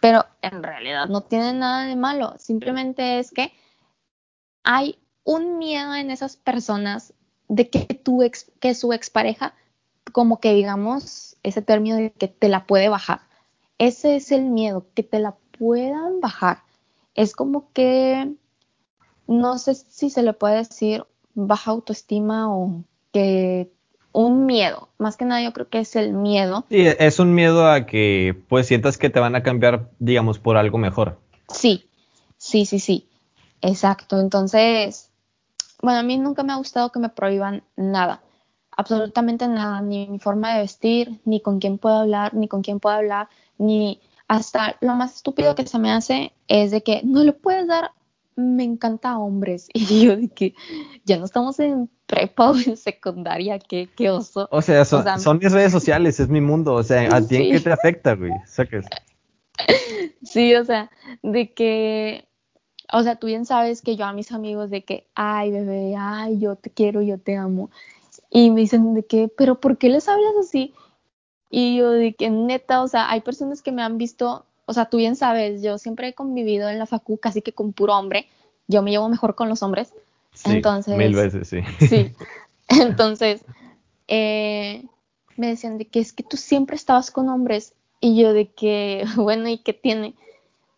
[0.00, 3.52] pero en realidad no tiene nada de malo, simplemente es que
[4.64, 7.14] hay un miedo en esas personas
[7.48, 9.54] de que tu ex, que su expareja,
[10.12, 13.22] como que digamos ese término de que te la puede bajar.
[13.78, 16.58] Ese es el miedo, que te la puedan bajar.
[17.14, 18.32] Es como que,
[19.26, 23.70] no sé si se le puede decir baja autoestima o que
[24.12, 24.88] un miedo.
[24.98, 26.64] Más que nada yo creo que es el miedo.
[26.68, 30.56] Sí, es un miedo a que pues sientas que te van a cambiar, digamos, por
[30.56, 31.18] algo mejor.
[31.48, 31.88] Sí,
[32.36, 33.08] sí, sí, sí.
[33.62, 34.20] Exacto.
[34.20, 35.10] Entonces,
[35.80, 38.22] bueno, a mí nunca me ha gustado que me prohíban nada.
[38.76, 39.80] Absolutamente nada.
[39.80, 43.28] Ni mi forma de vestir, ni con quién puedo hablar, ni con quién puedo hablar,
[43.58, 47.66] ni hasta lo más estúpido que se me hace es de que no le puedes
[47.66, 47.92] dar
[48.36, 49.68] me encanta a hombres.
[49.74, 50.54] Y yo de que
[51.04, 54.48] ya no estamos en prepa o en secundaria, qué, qué oso.
[54.50, 56.74] O sea, son, mis redes sociales, es mi mundo.
[56.74, 58.32] O sea, ¿a ti en qué te afecta, güey?
[60.24, 60.90] Sí, o sea,
[61.22, 62.26] de que,
[62.92, 66.38] o sea, tú bien sabes que yo a mis amigos de que, ay, bebé, ay,
[66.38, 67.70] yo te quiero, yo te amo.
[68.32, 70.74] Y me dicen de que, pero ¿por qué les hablas así?
[71.50, 74.86] Y yo de que neta, o sea, hay personas que me han visto o sea,
[74.86, 78.28] tú bien sabes, yo siempre he convivido en la facu casi que con puro hombre.
[78.68, 79.92] Yo me llevo mejor con los hombres.
[80.32, 81.60] Sí, entonces, mil veces, sí.
[81.86, 82.12] Sí.
[82.68, 83.44] Entonces,
[84.08, 84.86] eh,
[85.36, 87.74] me decían de que es que tú siempre estabas con hombres.
[88.00, 90.14] Y yo de que, bueno, ¿y qué tiene?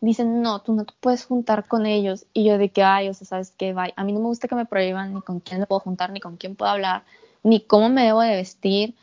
[0.01, 2.25] Dicen, no, tú no te puedes juntar con ellos.
[2.33, 3.73] Y yo de que, ay, o sea, ¿sabes qué?
[3.73, 3.93] Bye.
[3.95, 6.19] A mí no me gusta que me prohíban ni con quién me puedo juntar, ni
[6.19, 7.03] con quién puedo hablar,
[7.45, 8.95] ni cómo me debo de vestir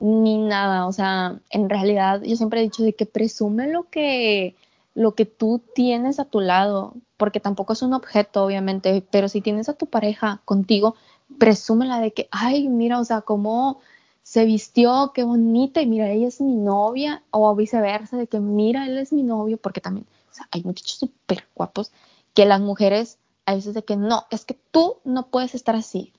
[0.00, 4.56] ni nada, o sea, en realidad yo siempre he dicho de que presume lo que
[4.94, 9.40] lo que tú tienes a tu lado, porque tampoco es un objeto, obviamente, pero si
[9.40, 10.94] tienes a tu pareja contigo,
[11.38, 13.80] presúmela de que, ay, mira, o sea, cómo
[14.22, 18.86] se vistió, qué bonita, y mira, ella es mi novia, o viceversa, de que mira,
[18.86, 21.92] él es mi novio, porque también, o sea, hay muchachos súper guapos
[22.34, 26.12] que las mujeres a veces de que no, es que tú no puedes estar así.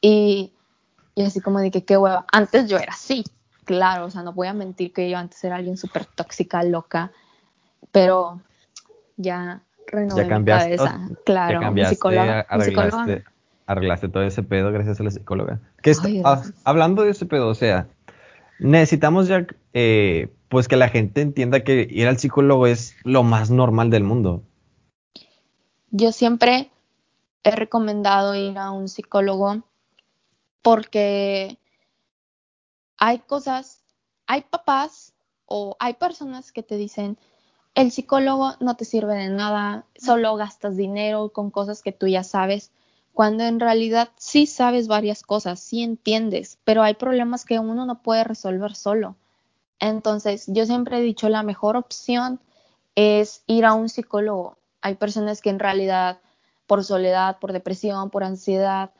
[0.00, 0.52] Y
[1.14, 2.26] y así como de que qué hueva.
[2.32, 3.24] Antes yo era así,
[3.64, 7.12] claro, o sea, no voy a mentir que yo antes era alguien súper tóxica, loca,
[7.90, 8.40] pero
[9.16, 11.08] ya renové ya mi cabeza.
[11.24, 13.24] claro, cambiaste, psicóloga, arreglaste,
[13.66, 15.60] arreglaste, todo ese pedo gracias a la psicóloga.
[15.82, 15.92] Que
[16.24, 17.88] ah, hablando de ese pedo, o sea,
[18.58, 23.50] necesitamos ya eh, pues que la gente entienda que ir al psicólogo es lo más
[23.50, 24.42] normal del mundo.
[25.90, 26.70] Yo siempre
[27.44, 29.62] he recomendado ir a un psicólogo
[30.62, 31.58] porque
[32.96, 33.82] hay cosas,
[34.26, 35.12] hay papás
[35.46, 37.18] o hay personas que te dicen,
[37.74, 42.22] el psicólogo no te sirve de nada, solo gastas dinero con cosas que tú ya
[42.22, 42.70] sabes,
[43.12, 48.02] cuando en realidad sí sabes varias cosas, sí entiendes, pero hay problemas que uno no
[48.02, 49.16] puede resolver solo.
[49.78, 52.40] Entonces, yo siempre he dicho, la mejor opción
[52.94, 54.56] es ir a un psicólogo.
[54.80, 56.20] Hay personas que en realidad
[56.66, 58.92] por soledad, por depresión, por ansiedad,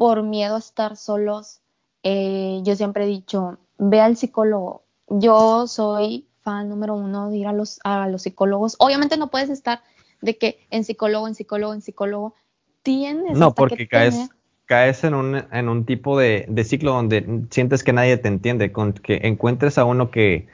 [0.00, 1.60] por miedo a estar solos,
[2.02, 4.82] eh, yo siempre he dicho, ve al psicólogo.
[5.08, 8.76] Yo soy fan número uno de ir a los, a los psicólogos.
[8.78, 9.82] Obviamente no puedes estar
[10.22, 12.34] de que en psicólogo, en psicólogo, en psicólogo.
[12.82, 13.36] Tienes.
[13.36, 14.30] No, porque caes,
[14.64, 18.72] caes en un, en un tipo de, de, ciclo donde sientes que nadie te entiende,
[18.72, 20.48] con que encuentres a uno que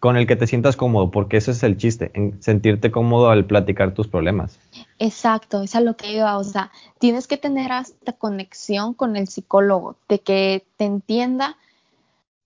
[0.00, 3.44] con el que te sientas cómodo, porque ese es el chiste, en sentirte cómodo al
[3.44, 4.58] platicar tus problemas.
[4.98, 9.28] Exacto, es a lo que iba, o sea, tienes que tener hasta conexión con el
[9.28, 11.58] psicólogo, de que te entienda.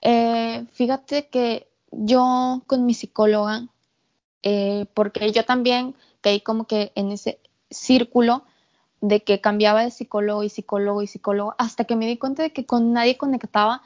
[0.00, 3.68] Eh, fíjate que yo con mi psicóloga,
[4.42, 7.38] eh, porque yo también caí como que en ese
[7.70, 8.42] círculo
[9.00, 12.52] de que cambiaba de psicólogo y psicólogo y psicólogo, hasta que me di cuenta de
[12.52, 13.82] que con nadie conectaba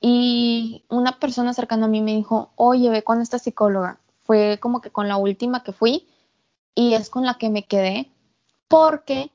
[0.00, 4.00] Y una persona cercana a mí me dijo, oye, ve con esta psicóloga.
[4.24, 6.08] Fue como que con la última que fui
[6.74, 8.10] y es con la que me quedé
[8.68, 9.30] porque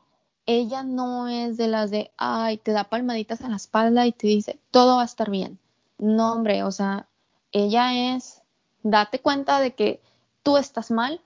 [0.46, 4.28] ella no es de las de, ay, te da palmaditas en la espalda y te
[4.28, 5.60] dice, todo va a estar bien.
[5.98, 7.08] No, hombre, o sea,
[7.52, 8.42] ella es,
[8.84, 10.02] date cuenta de que
[10.44, 11.22] tú estás mal,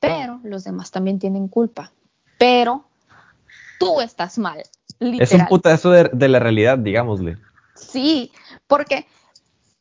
[0.00, 1.92] pero los demás también tienen culpa.
[2.38, 2.84] Pero
[3.78, 4.62] tú estás mal.
[5.00, 7.38] Es un putazo de, de la realidad, digámosle.
[7.82, 8.32] Sí,
[8.66, 9.06] porque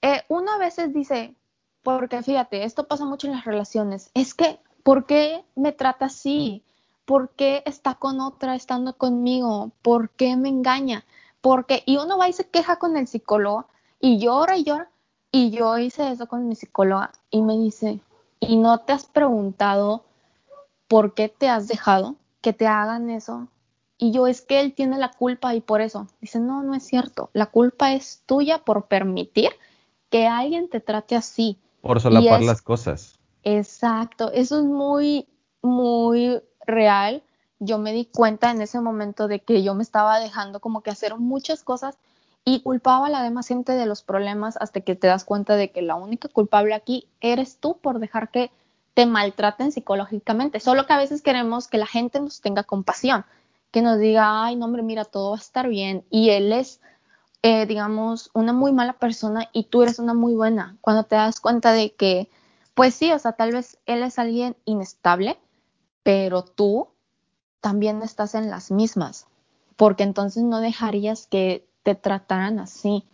[0.02, 1.36] eh, uno a veces dice,
[1.84, 6.64] porque fíjate, esto pasa mucho en las relaciones, es que, ¿por qué me trata así?
[7.06, 9.72] ¿Por qué está con otra estando conmigo?
[9.82, 11.06] ¿Por qué me engaña?
[11.42, 13.66] Porque, y uno va y se queja con el psicólogo
[14.00, 14.90] y llora y llora.
[15.32, 18.02] Y yo hice eso con mi psicóloga y me dice,
[18.40, 20.04] ¿y no te has preguntado
[20.88, 23.48] por qué te has dejado que te hagan eso?
[24.04, 26.08] Y yo, es que él tiene la culpa y por eso.
[26.22, 27.30] Dice, no, no es cierto.
[27.34, 29.52] La culpa es tuya por permitir
[30.10, 31.60] que alguien te trate así.
[31.82, 33.20] Por solapar las cosas.
[33.44, 34.32] Exacto.
[34.32, 35.28] Eso es muy,
[35.62, 37.22] muy real.
[37.60, 40.90] Yo me di cuenta en ese momento de que yo me estaba dejando como que
[40.90, 42.00] hacer muchas cosas
[42.44, 45.70] y culpaba a la demás gente de los problemas hasta que te das cuenta de
[45.70, 48.50] que la única culpable aquí eres tú por dejar que
[48.96, 50.60] te maltraten psicológicamente.
[50.60, 53.26] Solo que a veces queremos que la gente nos tenga compasión
[53.72, 56.06] que nos diga, ay, no, hombre, mira, todo va a estar bien.
[56.10, 56.82] Y él es,
[57.42, 60.78] eh, digamos, una muy mala persona y tú eres una muy buena.
[60.82, 62.30] Cuando te das cuenta de que,
[62.74, 65.40] pues sí, o sea, tal vez él es alguien inestable,
[66.04, 66.90] pero tú
[67.62, 69.28] también estás en las mismas,
[69.78, 73.06] porque entonces no dejarías que te trataran así.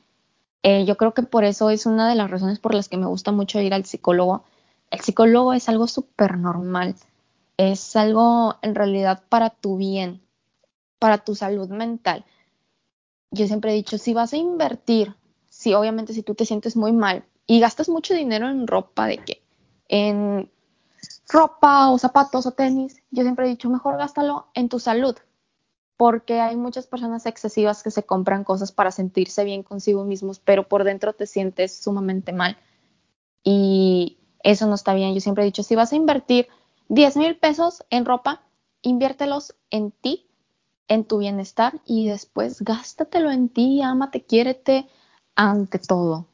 [0.64, 3.06] Eh, yo creo que por eso es una de las razones por las que me
[3.06, 4.44] gusta mucho ir al psicólogo.
[4.90, 6.96] El psicólogo es algo súper normal,
[7.58, 10.22] es algo en realidad para tu bien,
[11.00, 12.26] para tu salud mental.
[13.32, 15.16] Yo siempre he dicho, si vas a invertir,
[15.50, 19.18] si obviamente si tú te sientes muy mal y gastas mucho dinero en ropa, de
[19.18, 19.42] que
[19.88, 20.52] en
[21.30, 25.16] ropa o zapatos o tenis, yo siempre he dicho, mejor gástalo en tu salud,
[25.98, 30.68] porque hay muchas personas excesivas que se compran cosas para sentirse bien consigo mismos, pero
[30.68, 32.58] por dentro te sientes sumamente mal.
[33.44, 35.14] Y eso no está bien.
[35.14, 36.48] Yo siempre he dicho, si vas a invertir
[36.90, 38.44] 10 mil pesos en ropa,
[38.82, 40.27] inviértelos en ti
[40.88, 44.88] en tu bienestar y después gástatelo en ti, ámate, quiérete
[45.36, 46.28] ante todo.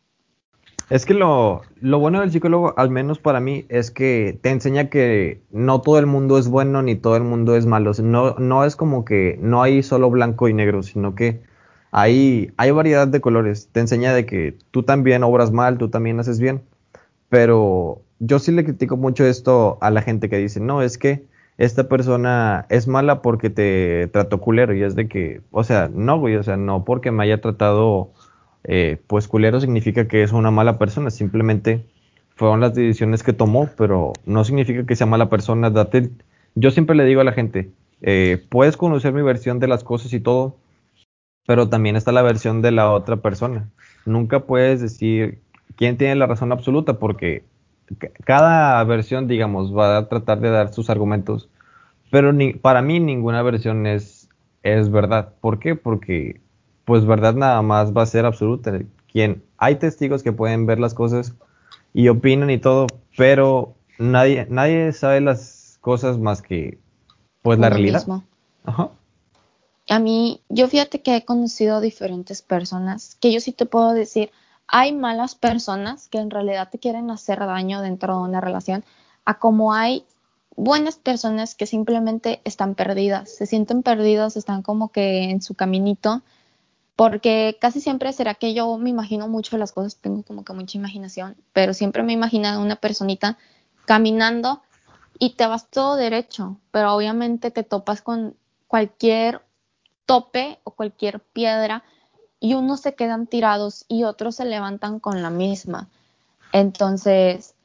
[0.89, 4.89] Es que lo, lo, bueno del psicólogo, al menos para mí, es que te enseña
[4.89, 7.91] que no todo el mundo es bueno ni todo el mundo es malo.
[8.03, 11.41] No, no es como que no hay solo blanco y negro, sino que
[11.91, 13.69] hay, hay variedad de colores.
[13.71, 16.61] Te enseña de que tú también obras mal, tú también haces bien.
[17.29, 21.25] Pero yo sí le critico mucho esto a la gente que dice, no, es que
[21.57, 24.73] esta persona es mala porque te trató culero.
[24.73, 28.11] Y es de que, o sea, no, güey, o sea, no porque me haya tratado
[28.63, 31.09] eh, pues culero significa que es una mala persona.
[31.09, 31.85] Simplemente
[32.35, 35.69] fueron las decisiones que tomó, pero no significa que sea mala persona.
[35.69, 36.09] Date,
[36.55, 40.13] yo siempre le digo a la gente, eh, puedes conocer mi versión de las cosas
[40.13, 40.57] y todo,
[41.45, 43.69] pero también está la versión de la otra persona.
[44.05, 45.39] Nunca puedes decir
[45.75, 47.43] quién tiene la razón absoluta porque
[48.23, 51.49] cada versión, digamos, va a tratar de dar sus argumentos,
[52.11, 54.29] pero ni, para mí ninguna versión es,
[54.61, 55.33] es verdad.
[55.41, 55.75] ¿Por qué?
[55.75, 56.41] Porque,
[56.85, 58.79] pues, verdad nada más va a ser absoluta.
[59.11, 61.33] Quien, hay testigos que pueden ver las cosas
[61.93, 66.79] y opinan y todo, pero nadie, nadie sabe las cosas más que,
[67.41, 68.05] pues, la realidad.
[69.89, 74.31] A mí, yo fíjate que he conocido diferentes personas que yo sí te puedo decir,
[74.75, 78.83] hay malas personas que en realidad te quieren hacer daño dentro de una relación,
[79.23, 80.03] a como hay
[80.55, 86.23] buenas personas que simplemente están perdidas, se sienten perdidas, están como que en su caminito,
[86.95, 90.79] porque casi siempre será que yo me imagino mucho las cosas, tengo como que mucha
[90.79, 93.37] imaginación, pero siempre me he imaginado una personita
[93.85, 94.63] caminando
[95.19, 98.35] y te vas todo derecho, pero obviamente te topas con
[98.67, 99.43] cualquier
[100.07, 101.83] tope o cualquier piedra
[102.43, 105.87] y unos se quedan tirados y otros se levantan con la misma.
[106.51, 107.55] Entonces,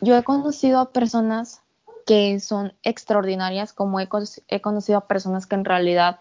[0.00, 1.60] yo he conocido a personas
[2.06, 6.18] que son extraordinarias, como he, conocido a personas que en realidad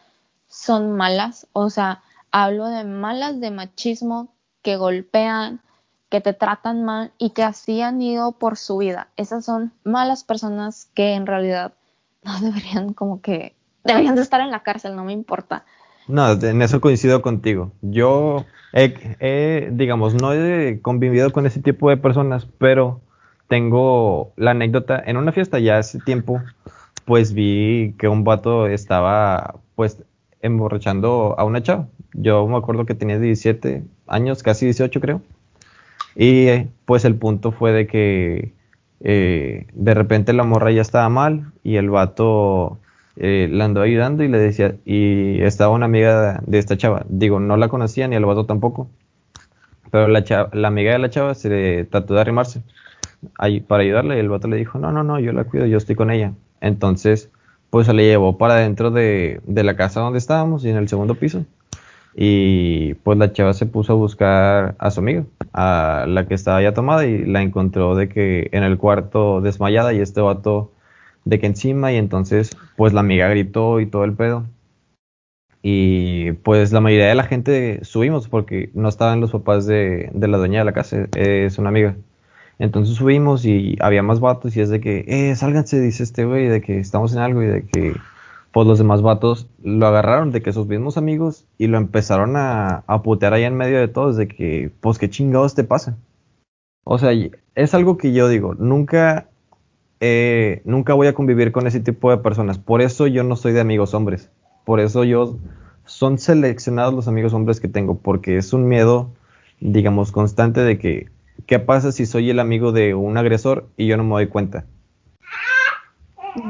[0.50, 5.62] son malas, o sea, hablo de malas de machismo, que golpean,
[6.10, 9.08] que te tratan mal y que así han ido por su vida.
[9.16, 11.76] Esas son malas personas que en realidad
[12.24, 13.56] no deberían como que
[13.86, 15.64] deberían de estar en la cárcel, no me importa.
[16.10, 17.72] No, en eso coincido contigo.
[17.84, 18.44] Yo,
[18.74, 23.00] he, digamos, no he convivido con ese tipo de personas, pero
[23.48, 25.02] tengo la anécdota.
[25.06, 26.42] En una fiesta ya hace tiempo,
[27.06, 30.02] pues vi que un vato estaba, pues,
[30.42, 31.88] emborrachando a una chava.
[32.14, 35.22] Yo me acuerdo que tenía 17 años, casi 18 creo.
[36.16, 36.48] Y
[36.86, 38.54] pues el punto fue de que
[39.02, 42.80] eh, de repente la morra ya estaba mal y el vato
[43.20, 47.40] eh, la andó ayudando y le decía, y estaba una amiga de esta chava, digo,
[47.40, 48.90] no la conocía ni el vato tampoco,
[49.92, 52.64] pero la, la amiga de la chava se trató de arrimarse
[53.38, 55.78] ahí, para ayudarle y el vato le dijo, no, no, no, yo la cuido, yo
[55.78, 56.34] estoy con ella.
[56.62, 57.30] Entonces,
[57.70, 60.88] pues se le llevó para dentro de, de la casa donde estábamos y en el
[60.88, 61.46] segundo piso.
[62.16, 66.62] Y pues la chava se puso a buscar a su amiga, a la que estaba
[66.62, 70.72] ya tomada y la encontró de que en el cuarto desmayada y este vato
[71.30, 74.46] de que encima y entonces pues la amiga gritó y todo el pedo.
[75.62, 80.28] Y pues la mayoría de la gente subimos porque no estaban los papás de, de
[80.28, 81.96] la dueña de la casa, es una amiga.
[82.60, 86.48] Entonces subimos y había más vatos y es de que, eh, sálganse, dice este güey,
[86.48, 87.96] de que estamos en algo y de que
[88.52, 92.84] pues los demás vatos lo agarraron de que sus mismos amigos y lo empezaron a,
[92.88, 95.98] a putear ahí en medio de todos de que, pues qué chingados te pasa.
[96.84, 97.12] O sea,
[97.56, 99.29] es algo que yo digo, nunca,
[100.00, 102.58] eh, nunca voy a convivir con ese tipo de personas.
[102.58, 104.30] Por eso yo no soy de amigos hombres.
[104.66, 105.38] Por eso yo
[105.86, 109.10] son seleccionados los amigos hombres que tengo, porque es un miedo,
[109.60, 111.10] digamos, constante de que,
[111.48, 114.66] ¿qué pasa si soy el amigo de un agresor y yo no me doy cuenta?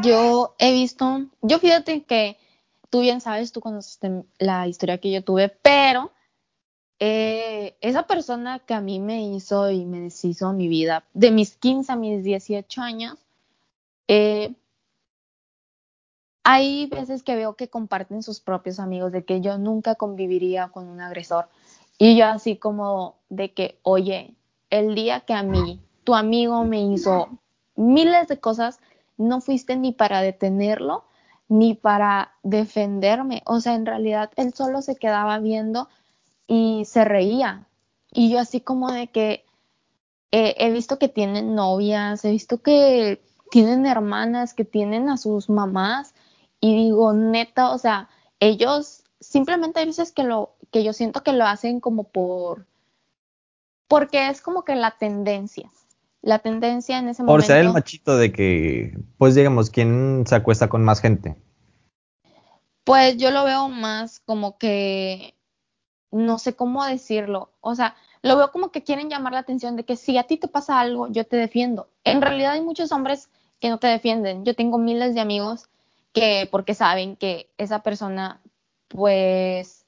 [0.03, 2.37] Yo he visto, yo fíjate que
[2.89, 3.99] tú bien sabes, tú conoces
[4.37, 6.11] la historia que yo tuve, pero
[6.99, 11.55] eh, esa persona que a mí me hizo y me deshizo mi vida, de mis
[11.55, 13.17] 15 a mis 18 años,
[14.09, 14.55] eh,
[16.43, 20.87] hay veces que veo que comparten sus propios amigos de que yo nunca conviviría con
[20.87, 21.47] un agresor.
[21.99, 24.33] Y yo así como de que, oye,
[24.71, 27.29] el día que a mí tu amigo me hizo
[27.75, 28.79] miles de cosas,
[29.17, 31.03] no fuiste ni para detenerlo
[31.47, 33.43] ni para defenderme.
[33.45, 35.87] O sea, en realidad él solo se quedaba viendo
[36.47, 37.67] y se reía.
[38.11, 39.45] Y yo así como de que
[40.31, 45.49] eh, he visto que tienen novias, he visto que tienen hermanas, que tienen a sus
[45.49, 46.13] mamás.
[46.59, 51.33] Y digo, neta, o sea, ellos simplemente hay veces que lo, que yo siento que
[51.33, 52.65] lo hacen como por,
[53.87, 55.71] porque es como que la tendencia
[56.21, 57.41] la tendencia en ese momento.
[57.41, 61.35] Por ser el machito de que, pues digamos, ¿quién se acuesta con más gente?
[62.83, 65.35] Pues yo lo veo más como que,
[66.11, 69.85] no sé cómo decirlo, o sea, lo veo como que quieren llamar la atención de
[69.85, 71.89] que si a ti te pasa algo, yo te defiendo.
[72.03, 73.29] En realidad hay muchos hombres
[73.59, 74.45] que no te defienden.
[74.45, 75.69] Yo tengo miles de amigos
[76.13, 78.41] que, porque saben que esa persona,
[78.87, 79.85] pues,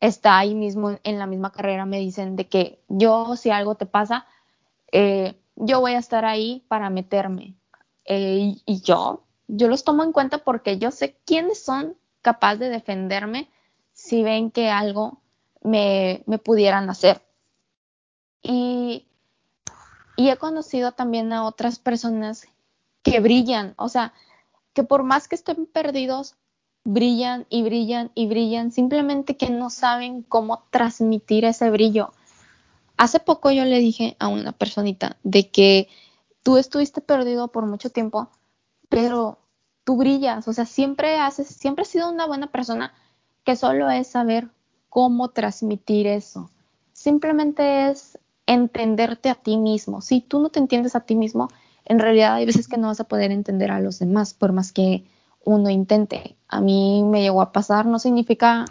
[0.00, 3.86] está ahí mismo en la misma carrera, me dicen de que yo, si algo te
[3.86, 4.26] pasa,
[4.92, 7.54] eh, yo voy a estar ahí para meterme.
[8.04, 12.68] Eh, y, yo, yo los tomo en cuenta porque yo sé quiénes son capaces de
[12.68, 13.48] defenderme
[13.92, 15.22] si ven que algo
[15.62, 17.22] me, me pudieran hacer.
[18.42, 19.06] Y,
[20.16, 22.46] y he conocido también a otras personas
[23.04, 24.12] que brillan, o sea,
[24.72, 26.34] que por más que estén perdidos,
[26.84, 32.12] brillan y brillan y brillan, simplemente que no saben cómo transmitir ese brillo.
[32.96, 35.88] Hace poco yo le dije a una personita de que
[36.42, 38.30] tú estuviste perdido por mucho tiempo,
[38.88, 39.38] pero
[39.84, 42.94] tú brillas, o sea, siempre haces, siempre has sido una buena persona
[43.44, 44.48] que solo es saber
[44.88, 46.50] cómo transmitir eso.
[46.92, 50.00] Simplemente es entenderte a ti mismo.
[50.00, 51.48] Si tú no te entiendes a ti mismo,
[51.84, 54.72] en realidad hay veces que no vas a poder entender a los demás por más
[54.72, 55.04] que
[55.44, 56.36] uno intente.
[56.48, 58.64] A mí me llegó a pasar, no significa,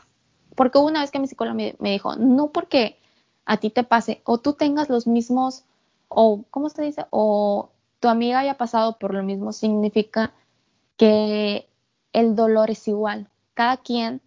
[0.55, 2.97] porque una vez que mi psicóloga me, me dijo, no porque
[3.45, 5.65] a ti te pase o tú tengas los mismos,
[6.07, 7.05] o ¿cómo se dice?
[7.09, 10.33] O tu amiga haya pasado por lo mismo, significa
[10.97, 11.67] que
[12.13, 13.27] el dolor es igual.
[13.53, 14.21] Cada quien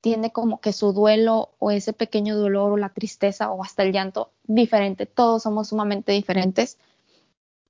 [0.00, 3.92] tiene como que su duelo o ese pequeño dolor o la tristeza o hasta el
[3.92, 5.06] llanto diferente.
[5.06, 6.78] Todos somos sumamente diferentes,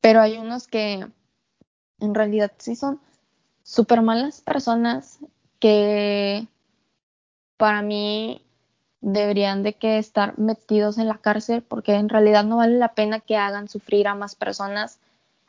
[0.02, 1.06] pero hay unos que
[2.00, 3.00] en realidad sí son
[3.62, 5.20] súper malas personas
[5.60, 6.46] que
[7.56, 8.42] para mí
[9.00, 13.20] deberían de que estar metidos en la cárcel porque en realidad no vale la pena
[13.20, 14.98] que hagan sufrir a más personas.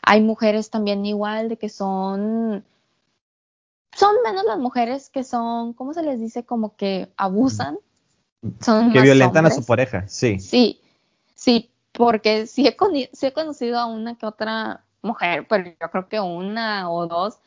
[0.04, 2.64] Hay mujeres también igual de que son
[3.96, 6.44] son menos las mujeres que son, ¿cómo se les dice?
[6.44, 7.78] Como que abusan.
[8.60, 10.40] Son que violentan a su pareja, sí.
[10.40, 10.80] Sí,
[11.36, 12.76] sí, porque sí he,
[13.14, 17.40] sí he conocido a una que otra mujer, pero yo creo que una o dos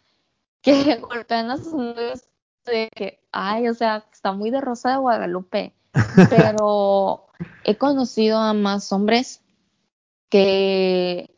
[0.63, 2.29] que golpean a sus novios
[2.65, 5.75] de que, ay, o sea, está muy de Rosa de Guadalupe
[6.31, 7.27] pero
[7.65, 9.43] he conocido a más hombres
[10.29, 11.35] que,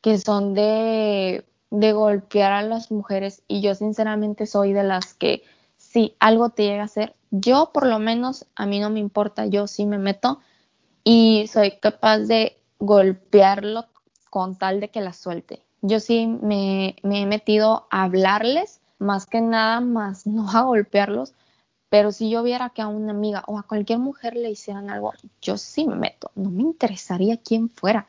[0.00, 5.42] que son de, de golpear a las mujeres y yo sinceramente soy de las que
[5.76, 9.46] si algo te llega a hacer, yo por lo menos a mí no me importa,
[9.46, 10.40] yo sí me meto
[11.04, 13.86] y soy capaz de golpearlo
[14.30, 15.62] con tal de que la suelte.
[15.82, 21.34] Yo sí me, he metido a hablarles, más que nada más, no a golpearlos,
[21.88, 25.12] pero si yo viera que a una amiga o a cualquier mujer le hicieran algo,
[25.42, 26.30] yo sí me meto.
[26.34, 28.06] No me interesaría quién fuera,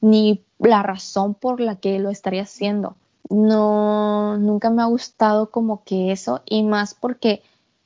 [0.00, 2.96] ni la razón por la que lo estaría haciendo.
[3.30, 7.42] No, nunca me ha gustado como que eso, y más porque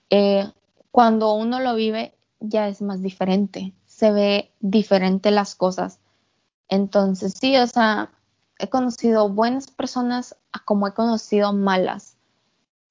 [0.09, 0.51] eh,
[0.91, 6.01] cuando uno lo vive ya es más diferente, se ve diferente las cosas.
[6.69, 8.11] Entonces, sí, o sea,
[8.59, 10.37] he conocido buenas personas
[10.67, 12.19] como he conocido malas.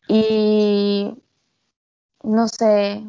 [0.08, 1.16] Y
[2.24, 3.04] no sé,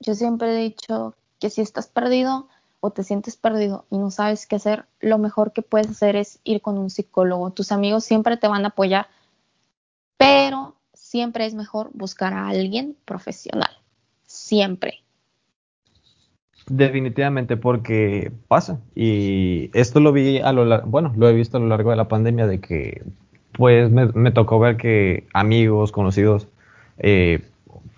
[0.00, 2.48] yo siempre he dicho que si estás perdido
[2.80, 6.40] o te sientes perdido y no sabes qué hacer, lo mejor que puedes hacer es
[6.42, 7.52] ir con un psicólogo.
[7.52, 9.06] Tus amigos siempre te van a apoyar,
[10.16, 13.70] pero siempre es mejor buscar a alguien profesional
[14.32, 15.04] siempre.
[16.74, 18.80] Definitivamente, porque pasa.
[18.94, 21.96] Y esto lo vi a lo largo, bueno, lo he visto a lo largo de
[21.96, 23.02] la pandemia, de que
[23.52, 26.48] pues me, tocó ver que amigos, conocidos,
[26.96, 27.42] eh,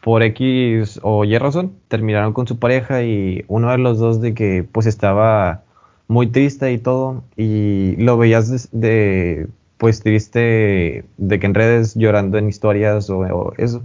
[0.02, 4.34] por X o Y razón, terminaron con su pareja y uno de los dos de
[4.34, 5.62] que pues estaba
[6.08, 9.46] muy triste y todo, y lo veías de,
[9.78, 13.84] pues triste de que en redes llorando en historias o, eso.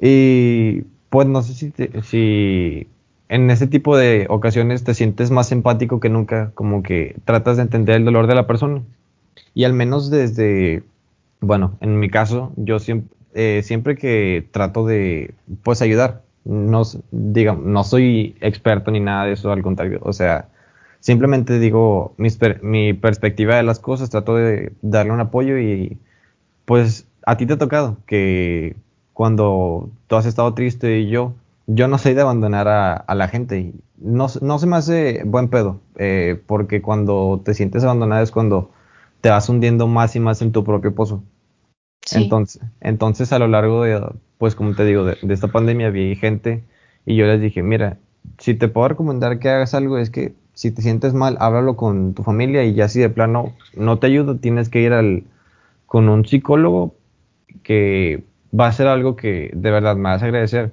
[0.00, 2.86] Y pues no sé si
[3.28, 7.64] en ese tipo de ocasiones te sientes más empático que nunca, como que tratas de
[7.64, 8.82] entender el dolor de la persona.
[9.54, 10.82] Y al menos desde,
[11.40, 17.64] bueno, en mi caso, yo siempre, eh, siempre que trato de, pues, ayudar, no, digamos,
[17.64, 20.48] no soy experto ni nada de eso, al contrario, o sea,
[21.00, 25.98] simplemente digo mi perspectiva de las cosas, trato de darle un apoyo y,
[26.64, 28.76] pues, a ti te ha tocado que
[29.12, 31.34] cuando tú has estado triste y yo,
[31.66, 33.72] yo no soy de abandonar a, la gente.
[33.96, 38.70] No, no se me hace buen pedo, eh, porque cuando te sientes abandonado es cuando
[39.20, 41.22] te vas hundiendo más y más en tu propio pozo.
[42.12, 44.00] Entonces, entonces, a lo largo de,
[44.38, 46.62] pues como te digo, de, esta pandemia vi gente
[47.04, 47.98] y yo les dije, mira,
[48.38, 52.14] si te puedo recomendar que hagas algo es que si te sientes mal, háblalo con
[52.14, 55.24] tu familia y ya si de plano no te ayuda, tienes que ir al,
[55.86, 56.94] con un psicólogo
[57.62, 58.24] que
[58.58, 60.72] va a ser algo que de verdad me vas a agradecer.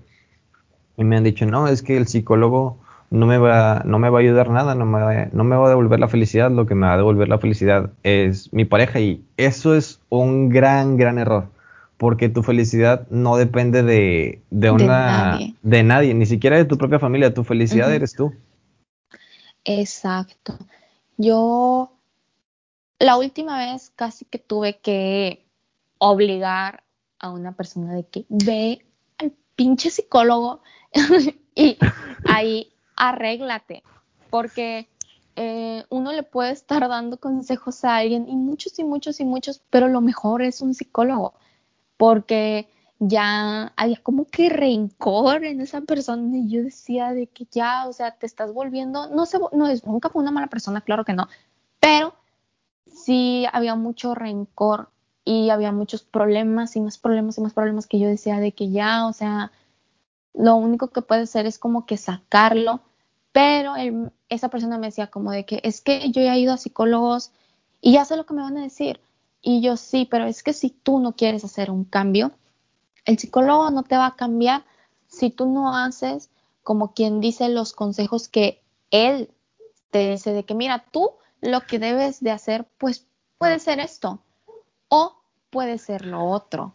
[0.97, 2.77] Y me han dicho, no, es que el psicólogo
[3.13, 5.67] no me va, no me va a ayudar nada, no me, va, no me va
[5.67, 8.99] a devolver la felicidad, lo que me va a devolver la felicidad es mi pareja
[8.99, 11.49] y eso es un gran, gran error,
[11.97, 15.55] porque tu felicidad no depende de, de una, de nadie.
[15.61, 16.13] de nadie.
[16.15, 18.33] ni siquiera de tu propia familia, tu felicidad eres tú.
[19.63, 20.57] Exacto.
[21.17, 21.91] Yo
[22.97, 25.45] la última vez casi que tuve que
[25.99, 26.83] obligar
[27.19, 28.83] a una persona de que ve
[29.19, 30.61] al pinche psicólogo
[31.55, 31.77] y
[32.25, 33.83] ahí arréglate,
[34.29, 34.87] porque
[35.35, 39.61] eh, uno le puede estar dando consejos a alguien y muchos y muchos y muchos,
[39.69, 41.33] pero lo mejor es un psicólogo,
[41.97, 42.67] porque
[42.99, 47.93] ya había como que rencor en esa persona y yo decía de que ya, o
[47.93, 51.13] sea, te estás volviendo, no sé, no es, nunca fue una mala persona, claro que
[51.13, 51.27] no,
[51.79, 52.15] pero
[52.87, 54.89] sí había mucho rencor
[55.25, 58.69] y había muchos problemas y más problemas y más problemas que yo decía de que
[58.69, 59.51] ya, o sea,
[60.33, 62.81] lo único que puede hacer es como que sacarlo,
[63.31, 63.73] pero
[64.29, 67.31] esa persona me decía como de que es que yo ya he ido a psicólogos
[67.81, 68.99] y ya sé lo que me van a decir.
[69.41, 72.31] Y yo sí, pero es que si tú no quieres hacer un cambio,
[73.05, 74.63] el psicólogo no te va a cambiar
[75.07, 76.29] si tú no haces
[76.63, 79.29] como quien dice los consejos que él
[79.91, 81.11] te dice de que mira, tú
[81.41, 83.05] lo que debes de hacer pues
[83.37, 84.19] puede ser esto
[84.87, 85.15] o
[85.49, 86.73] puede ser lo otro.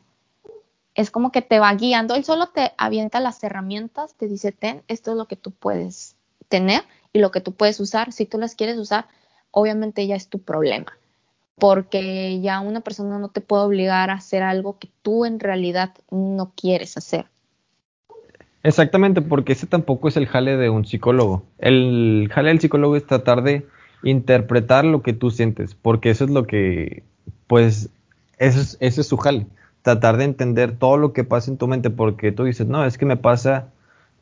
[0.98, 4.82] Es como que te va guiando, él solo te avienta las herramientas, te dice, ten,
[4.88, 6.16] esto es lo que tú puedes
[6.48, 6.82] tener
[7.12, 8.12] y lo que tú puedes usar.
[8.12, 9.06] Si tú las quieres usar,
[9.52, 10.98] obviamente ya es tu problema,
[11.54, 15.94] porque ya una persona no te puede obligar a hacer algo que tú en realidad
[16.10, 17.26] no quieres hacer.
[18.64, 21.44] Exactamente, porque ese tampoco es el jale de un psicólogo.
[21.58, 23.64] El jale del psicólogo es tratar de
[24.02, 27.04] interpretar lo que tú sientes, porque eso es lo que,
[27.46, 27.88] pues,
[28.38, 29.46] ese es, su jale.
[29.88, 32.98] Tratar de entender todo lo que pasa en tu mente, porque tú dices, no, es
[32.98, 33.68] que me pasa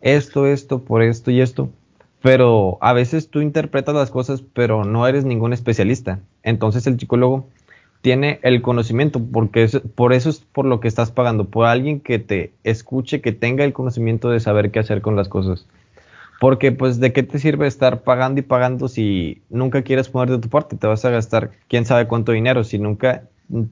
[0.00, 1.70] esto, esto, por esto y esto.
[2.22, 6.20] Pero a veces tú interpretas las cosas, pero no eres ningún especialista.
[6.44, 7.48] Entonces el psicólogo
[8.00, 12.20] tiene el conocimiento, porque por eso es por lo que estás pagando, por alguien que
[12.20, 15.66] te escuche, que tenga el conocimiento de saber qué hacer con las cosas.
[16.38, 20.38] Porque pues de qué te sirve estar pagando y pagando si nunca quieres poner de
[20.38, 23.24] tu parte, te vas a gastar quién sabe cuánto dinero si nunca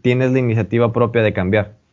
[0.03, 1.84] tienes la iniciativa propia de cambiar.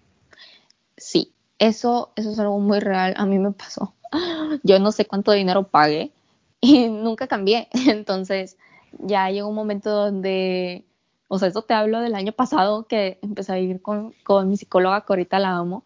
[1.62, 3.14] Eso, eso es algo muy real.
[3.18, 3.94] A mí me pasó.
[4.64, 6.12] Yo no sé cuánto dinero pagué
[6.60, 7.68] y nunca cambié.
[7.88, 8.58] Entonces,
[8.98, 10.86] ya llegó un momento donde,
[11.28, 14.58] o sea, eso te hablo del año pasado que empecé a ir con, con mi
[14.58, 15.84] psicóloga, que ahorita la amo,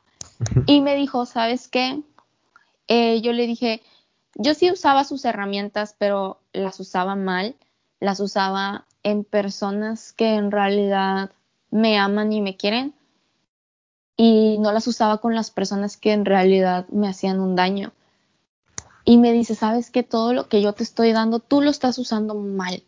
[0.65, 2.01] y me dijo, ¿sabes qué?
[2.87, 3.81] Eh, yo le dije,
[4.35, 7.55] yo sí usaba sus herramientas, pero las usaba mal,
[7.99, 11.31] las usaba en personas que en realidad
[11.69, 12.93] me aman y me quieren
[14.17, 17.93] y no las usaba con las personas que en realidad me hacían un daño.
[19.03, 21.97] Y me dice, sabes que todo lo que yo te estoy dando, tú lo estás
[21.99, 22.83] usando mal.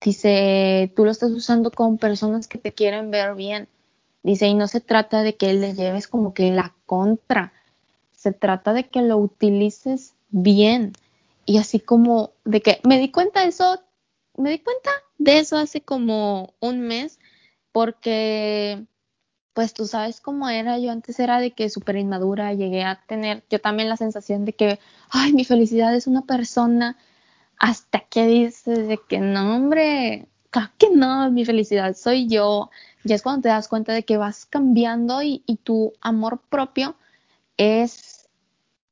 [0.00, 3.68] Dice, tú lo estás usando con personas que te quieren ver bien.
[4.22, 7.52] Dice, y no se trata de que le lleves como que la contra.
[8.12, 10.92] Se trata de que lo utilices bien.
[11.46, 13.80] Y así como de que me di cuenta de eso,
[14.36, 17.18] me di cuenta de eso hace como un mes,
[17.72, 18.86] porque
[19.60, 23.44] pues tú sabes cómo era, yo antes era de que súper inmadura, llegué a tener
[23.50, 24.78] yo también la sensación de que,
[25.10, 26.96] ay, mi felicidad es una persona,
[27.58, 32.70] hasta que dices de que no, hombre, claro que no, mi felicidad soy yo,
[33.04, 36.96] ya es cuando te das cuenta de que vas cambiando y, y tu amor propio
[37.58, 38.30] es,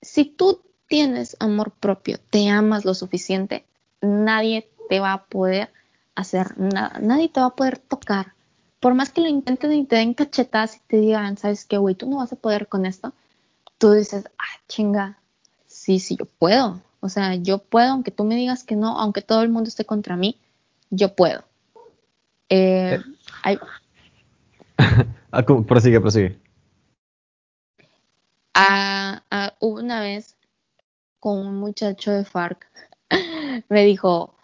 [0.02, 3.64] si tú tienes amor propio, te amas lo suficiente,
[4.02, 5.72] nadie te va a poder
[6.14, 8.34] hacer nada, nadie te va a poder tocar.
[8.80, 11.94] Por más que lo intenten y te den cachetadas y te digan, ¿sabes qué, güey?
[11.94, 13.12] Tú no vas a poder con esto.
[13.78, 15.18] Tú dices, ah, chinga,
[15.66, 16.80] sí, sí, yo puedo.
[17.00, 19.84] O sea, yo puedo, aunque tú me digas que no, aunque todo el mundo esté
[19.84, 20.40] contra mí,
[20.90, 21.44] yo puedo.
[22.48, 22.98] Eh,
[23.42, 23.58] hay...
[25.32, 26.40] ah, prosigue, prosigue.
[28.54, 30.36] Ah, ah, hubo una vez
[31.20, 32.66] con un muchacho de FARC,
[33.68, 34.34] me dijo,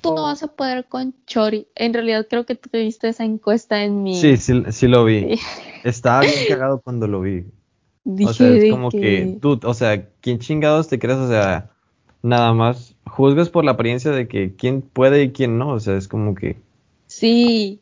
[0.00, 1.66] tú no vas a poder con Chori.
[1.74, 4.16] En realidad creo que tú viste esa encuesta en mi...
[4.16, 5.38] Sí, sí, sí lo vi.
[5.84, 7.44] Estaba bien cagado cuando lo vi.
[8.04, 9.38] o sea, es como que...
[9.40, 11.18] tú, o sea, ¿quién chingados te crees?
[11.18, 11.70] O sea,
[12.22, 15.70] nada más juzgas por la apariencia de que quién puede y quién no.
[15.70, 16.56] O sea, es como que...
[17.06, 17.80] Sí.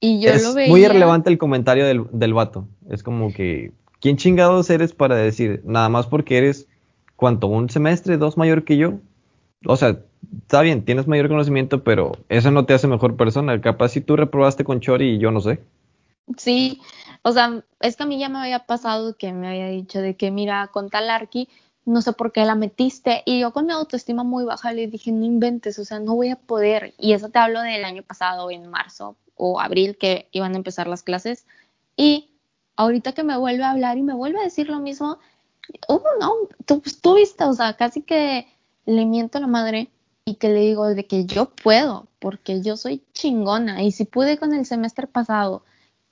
[0.00, 0.70] Y yo lo veía...
[0.70, 2.68] muy irrelevante el comentario del, del vato.
[2.88, 3.72] Es como que...
[4.00, 5.62] ¿Quién chingados eres para decir?
[5.64, 6.68] Nada más porque eres
[7.16, 7.48] ¿cuánto?
[7.48, 9.00] ¿Un semestre, dos mayor que yo?
[9.66, 9.98] O sea,
[10.42, 13.60] está bien, tienes mayor conocimiento, pero eso no te hace mejor persona.
[13.60, 15.60] Capaz si tú reprobaste con Chori y yo no sé.
[16.36, 16.80] Sí,
[17.22, 20.16] o sea, es que a mí ya me había pasado que me había dicho de
[20.16, 21.48] que, mira, con tal Arqui,
[21.84, 23.22] no sé por qué la metiste.
[23.24, 26.30] Y yo con mi autoestima muy baja le dije, no inventes, o sea, no voy
[26.30, 26.94] a poder.
[26.98, 30.88] Y eso te hablo del año pasado, en marzo o abril, que iban a empezar
[30.88, 31.46] las clases.
[31.96, 32.30] Y
[32.76, 35.18] ahorita que me vuelve a hablar y me vuelve a decir lo mismo,
[35.88, 36.32] oh, no,
[36.64, 38.46] tú, pues, tú viste, o sea, casi que
[38.86, 39.90] le miento a la madre
[40.24, 44.38] y que le digo de que yo puedo, porque yo soy chingona y si pude
[44.38, 45.64] con el semestre pasado,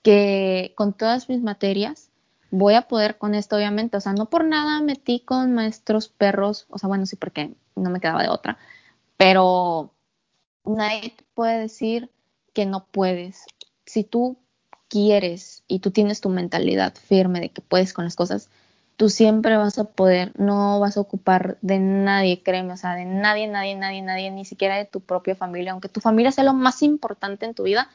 [0.03, 2.11] que con todas mis materias,
[2.51, 6.67] voy a poder con esto, obviamente, o sea, no por nada metí con maestros perros,
[6.69, 8.59] o sea, bueno, sí, porque no me quedaba de otra,
[9.17, 9.93] pero
[10.65, 12.11] nadie puede decir
[12.53, 13.45] que no puedes.
[13.87, 14.39] Si tú
[14.89, 18.51] quieres y tú tienes tu mentalidad firme de que puedes con las cosas,
[18.97, 23.05] tú siempre vas a poder, no vas a ocupar de nadie, créeme, o sea, de
[23.05, 26.55] nadie, nadie, nadie, nadie, ni siquiera de tu propia familia, aunque tu familia sea lo
[26.55, 27.89] más importante en tu vida,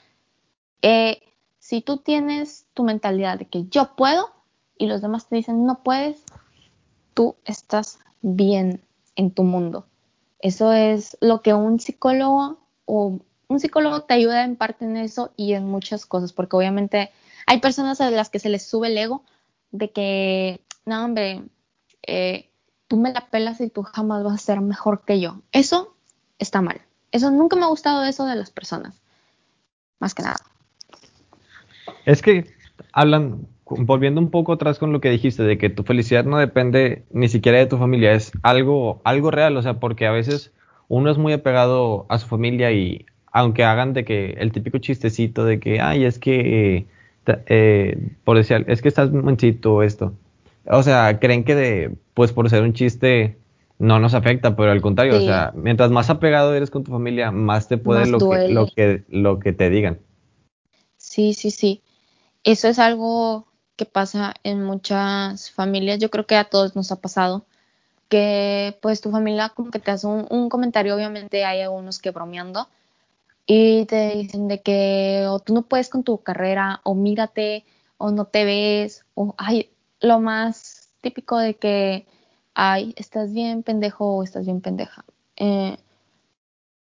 [0.82, 1.22] eh,
[1.60, 4.30] si tú tienes tu mentalidad de que yo puedo
[4.78, 6.24] y los demás te dicen no puedes,
[7.14, 8.82] tú estás bien
[9.16, 9.86] en tu mundo.
[10.40, 15.32] Eso es lo que un psicólogo o un psicólogo te ayuda en parte en eso
[15.36, 17.12] y en muchas cosas, porque obviamente
[17.46, 19.24] hay personas a las que se les sube el ego
[19.72, 21.44] de que no, hombre,
[22.06, 22.50] eh,
[22.88, 25.42] tú me la pelas y tú jamás vas a ser mejor que yo.
[25.52, 25.96] Eso
[26.40, 26.82] está mal.
[27.12, 29.00] Eso nunca me ha gustado eso de las personas.
[30.00, 30.38] Más que nada.
[32.06, 32.46] Es que
[32.92, 37.06] hablan, volviendo un poco atrás con lo que dijiste, de que tu felicidad no depende
[37.12, 40.52] ni siquiera de tu familia, es algo, algo real, o sea, porque a veces
[40.88, 45.46] uno es muy apegado a su familia y aunque hagan de que el típico chistecito
[45.46, 46.88] de que, ay, es que,
[47.28, 50.14] eh, por decir, es que estás manchito esto,
[50.70, 53.38] o sea, creen que de, pues por ser un chiste
[53.80, 57.32] no nos afecta, pero al contrario, o sea, mientras más apegado eres con tu familia,
[57.32, 60.00] más te puede lo que, lo que, lo que te digan.
[60.98, 61.82] Sí, sí, sí.
[62.44, 66.00] Eso es algo que pasa en muchas familias.
[66.00, 67.46] Yo creo que a todos nos ha pasado
[68.10, 72.12] que pues tu familia como que te hace un, un comentario, obviamente hay algunos que
[72.12, 72.68] bromeando
[73.46, 77.66] y te dicen de que o tú no puedes con tu carrera o mírate
[77.98, 79.70] o no te ves o ay,
[80.02, 82.08] lo más típico de que,
[82.54, 85.06] ay, estás bien pendejo o estás bien pendeja.
[85.38, 85.78] Eh,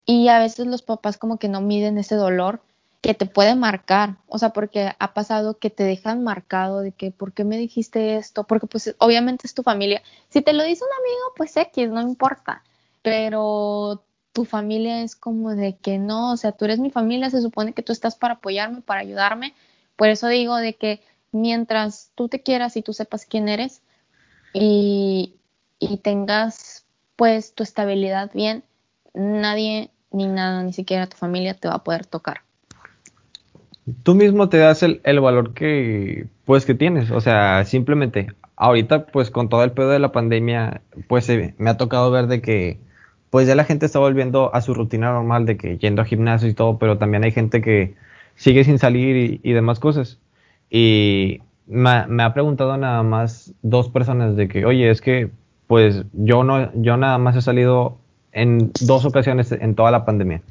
[0.06, 2.62] y a veces los papás como que no miden ese dolor
[3.00, 7.10] que te puede marcar, o sea, porque ha pasado que te dejan marcado de que,
[7.10, 8.44] ¿por qué me dijiste esto?
[8.44, 10.02] Porque pues obviamente es tu familia.
[10.28, 12.62] Si te lo dice un amigo, pues X, no importa,
[13.02, 17.40] pero tu familia es como de que no, o sea, tú eres mi familia, se
[17.40, 19.54] supone que tú estás para apoyarme, para ayudarme.
[19.96, 21.02] Por eso digo de que
[21.32, 23.82] mientras tú te quieras y tú sepas quién eres
[24.52, 25.36] y,
[25.78, 26.84] y tengas
[27.16, 28.64] pues tu estabilidad bien,
[29.14, 32.40] nadie ni nada, ni siquiera tu familia te va a poder tocar.
[34.02, 39.06] Tú mismo te das el, el valor que pues que tienes, o sea, simplemente ahorita
[39.06, 42.42] pues con todo el pedo de la pandemia pues eh, me ha tocado ver de
[42.42, 42.78] que
[43.30, 46.48] pues ya la gente está volviendo a su rutina normal de que yendo a gimnasio
[46.48, 47.94] y todo, pero también hay gente que
[48.34, 50.18] sigue sin salir y, demás cosas.
[50.70, 55.30] Y me, ha preguntado nada más dos personas de que, oye, es que
[55.66, 57.98] pues yo no, yo nada más he salido
[58.32, 60.42] en dos ocasiones en toda la pandemia.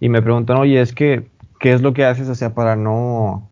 [0.00, 1.28] Y me preguntan, oye, es que,
[1.58, 3.48] ¿qué es lo que haces, o sea, para no,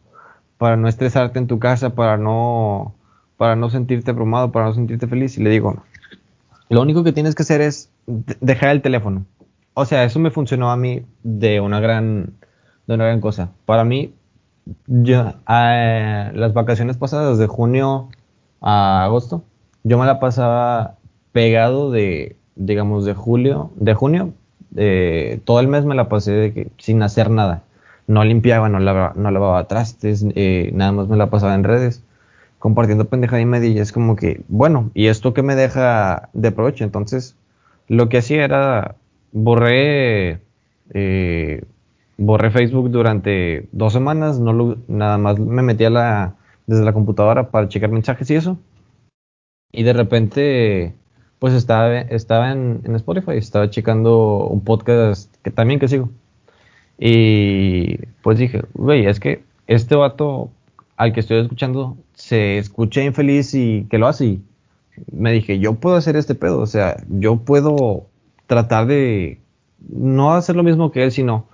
[0.59, 2.95] para no estresarte en tu casa, para no,
[3.37, 5.39] para no sentirte abrumado, para no sentirte feliz?
[5.39, 5.83] Y le digo,
[6.69, 9.25] lo único que tienes que hacer es dejar el teléfono.
[9.75, 12.35] O sea, eso me funcionó a mí de una gran,
[12.87, 13.51] de una gran cosa.
[13.67, 14.15] Para mí,
[14.87, 18.09] yo, eh, las vacaciones pasadas de junio
[18.61, 19.43] a agosto,
[19.85, 20.97] yo me la pasaba
[21.33, 24.33] pegado de, digamos, de julio, de junio,
[25.45, 27.63] todo el mes me la pasé que, sin hacer nada.
[28.07, 32.03] No limpiaba, no lavaba, no lavaba trastes, eh, nada más me la pasaba en redes
[32.63, 36.85] compartiendo pendejada y media es como que, bueno, ¿y esto qué me deja de provecho?
[36.85, 37.35] Entonces,
[37.89, 38.95] lo que hacía era,
[39.33, 40.39] borré,
[40.95, 41.65] eh,
[42.25, 47.69] borré Facebook durante dos semanas, no nada más me metía la, desde la computadora para
[47.69, 48.59] checar mensajes y eso.
[49.73, 50.95] Y de repente,
[51.39, 56.11] pues estaba, estaba en, en Spotify, estaba checando un podcast que también que sigo.
[56.99, 60.51] Y pues dije, güey, es que este vato
[60.97, 64.27] al que estoy escuchando se escucha infeliz y que lo hace.
[64.27, 64.43] Y
[65.11, 68.07] me dije, yo puedo hacer este pedo, o sea, yo puedo
[68.47, 69.41] tratar de
[69.89, 71.47] no hacer lo mismo que él, sino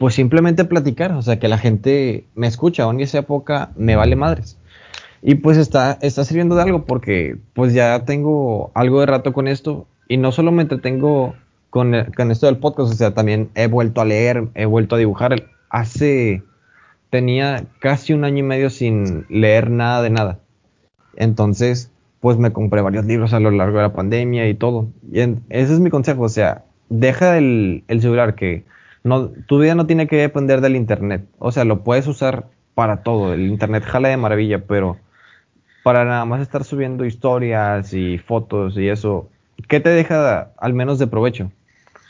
[0.00, 3.96] pues simplemente platicar, o sea, que la gente me escucha, aún en esa época me
[3.96, 4.56] vale madres.
[5.20, 9.46] Y pues está, está sirviendo de algo porque pues ya tengo algo de rato con
[9.46, 11.34] esto y no solo me entretengo
[11.68, 14.98] con, con esto del podcast, o sea, también he vuelto a leer, he vuelto a
[14.98, 15.50] dibujar.
[15.68, 16.44] Hace
[17.10, 20.38] tenía casi un año y medio sin leer nada de nada.
[21.14, 21.90] Entonces,
[22.20, 24.88] pues me compré varios libros a lo largo de la pandemia y todo.
[25.12, 28.64] Y ese es mi consejo, o sea, deja el, el, celular que
[29.02, 31.24] no, tu vida no tiene que depender del internet.
[31.38, 33.32] O sea, lo puedes usar para todo.
[33.32, 34.98] El internet jala de maravilla, pero
[35.82, 39.28] para nada más estar subiendo historias y fotos y eso,
[39.68, 41.50] ¿qué te deja al menos de provecho?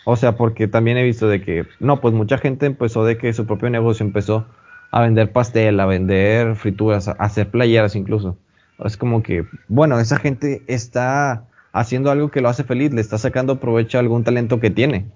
[0.05, 3.33] O sea, porque también he visto de que, no, pues mucha gente empezó de que
[3.33, 4.47] su propio negocio empezó
[4.91, 8.37] a vender pastel, a vender frituras, a hacer playeras incluso.
[8.85, 13.19] Es como que, bueno, esa gente está haciendo algo que lo hace feliz, le está
[13.19, 15.07] sacando provecho a algún talento que tiene.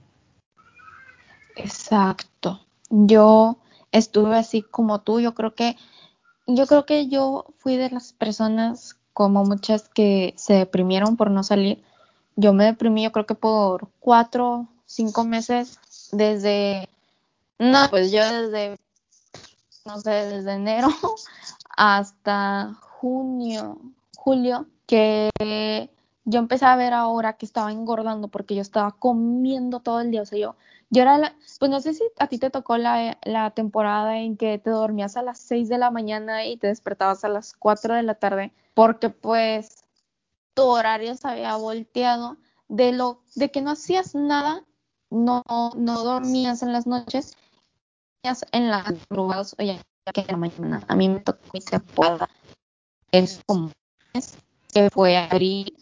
[1.57, 2.61] Exacto.
[2.91, 3.59] Yo
[3.93, 5.77] estuve así como tú, yo creo que
[6.47, 11.43] yo creo que yo fui de las personas como muchas que se deprimieron por no
[11.43, 11.83] salir.
[12.37, 15.79] Yo me deprimí, yo creo que por cuatro, cinco meses
[16.13, 16.89] desde,
[17.59, 18.77] no, pues yo desde
[19.85, 20.89] no sé, desde enero
[21.77, 23.79] hasta junio,
[24.17, 25.31] julio, que
[26.25, 30.23] yo empecé a ver ahora que estaba engordando porque yo estaba comiendo todo el día.
[30.23, 30.57] O sea, yo,
[30.95, 34.37] yo era, la, pues no sé si a ti te tocó la, la, temporada en
[34.37, 37.95] que te dormías a las 6 de la mañana y te despertabas a las 4
[37.95, 39.85] de la tarde, porque pues
[40.55, 42.37] tu horario se había volteado
[42.69, 44.65] de lo, de que no hacías nada,
[45.11, 45.43] no,
[45.77, 47.37] no dormías en las noches
[48.53, 49.81] en las madrugadas, oye,
[50.15, 52.29] que en la mañana a mí me tocó mi temporada
[53.13, 53.71] es como
[54.73, 55.75] que fue abrir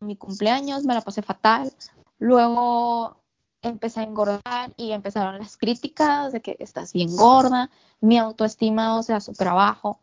[0.00, 1.72] mi cumpleaños, me la pasé fatal.
[2.18, 3.20] Luego
[3.62, 9.02] empecé a engordar y empezaron las críticas de que estás bien gorda, mi autoestima, o
[9.02, 10.00] sea, súper abajo.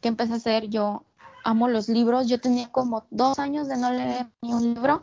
[0.00, 0.68] ¿Qué empecé a hacer?
[0.68, 1.04] Yo
[1.44, 5.02] amo los libros, yo tenía como dos años de no leer ni un libro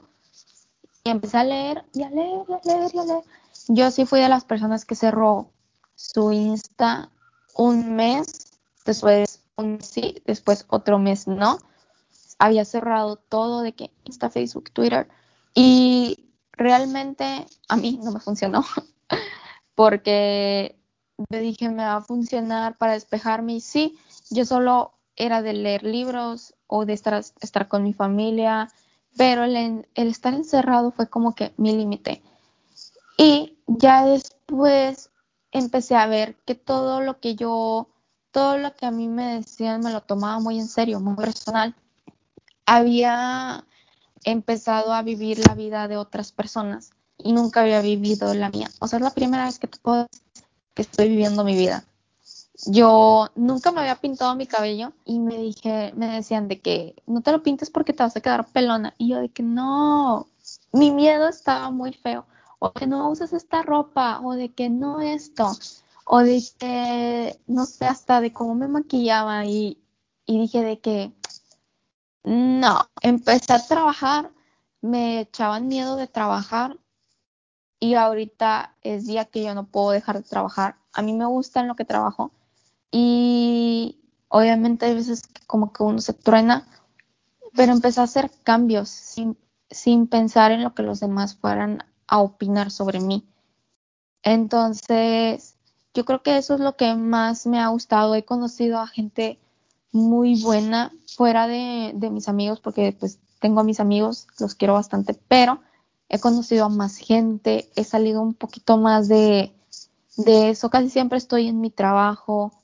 [1.03, 3.23] y empecé a leer y a leer y a leer y a leer
[3.67, 5.51] yo sí fui de las personas que cerró
[5.95, 7.11] su Insta
[7.55, 8.53] un mes,
[8.85, 11.59] después un sí, después otro mes no.
[12.39, 15.07] Había cerrado todo de que Insta, Facebook, Twitter
[15.53, 16.28] y
[16.59, 18.63] realmente a mí no me funcionó
[19.75, 20.77] porque
[21.29, 23.97] me dije me va a funcionar para despejarme y sí,
[24.29, 28.69] yo solo era de leer libros o de estar, estar con mi familia,
[29.17, 32.21] pero el, el estar encerrado fue como que mi límite.
[33.17, 35.11] Y ya después
[35.51, 37.89] empecé a ver que todo lo que yo,
[38.31, 41.75] todo lo que a mí me decían me lo tomaba muy en serio, muy personal.
[42.65, 43.65] Había
[44.23, 48.69] empezado a vivir la vida de otras personas y nunca había vivido la mía.
[48.79, 51.83] O sea, es la primera vez que te puedo decir que estoy viviendo mi vida.
[52.65, 57.21] Yo nunca me había pintado mi cabello y me dije, me decían de que no
[57.21, 58.93] te lo pintes porque te vas a quedar pelona.
[58.97, 60.27] Y yo de que no,
[60.73, 62.25] mi miedo estaba muy feo.
[62.59, 65.49] O que no uses esta ropa, o de que no esto,
[66.03, 69.45] o de que, no sé, hasta de cómo me maquillaba.
[69.45, 69.77] Y,
[70.25, 71.13] y dije de que,
[72.23, 74.31] no, empecé a trabajar,
[74.81, 76.77] me echaban miedo de trabajar
[77.79, 80.77] y ahorita es día que yo no puedo dejar de trabajar.
[80.93, 82.31] A mí me gusta en lo que trabajo
[82.91, 86.67] y obviamente hay veces como que uno se truena,
[87.55, 89.37] pero empecé a hacer cambios sin,
[89.69, 93.27] sin pensar en lo que los demás fueran a opinar sobre mí.
[94.23, 95.57] Entonces,
[95.93, 98.15] yo creo que eso es lo que más me ha gustado.
[98.15, 99.39] He conocido a gente
[99.91, 105.13] muy buena fuera de, mis amigos, porque pues tengo a mis amigos, los quiero bastante,
[105.13, 105.61] pero
[106.09, 109.53] he conocido a más gente, he salido un poquito más de,
[110.17, 112.63] de eso, casi siempre estoy en mi trabajo.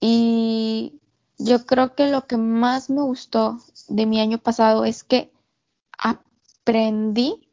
[0.00, 1.00] Y
[1.38, 3.58] yo creo que lo que más me gustó
[3.88, 5.32] de mi año pasado es que
[5.98, 7.48] aprendí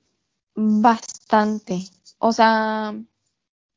[0.56, 1.86] bastante,
[2.18, 2.94] o sea,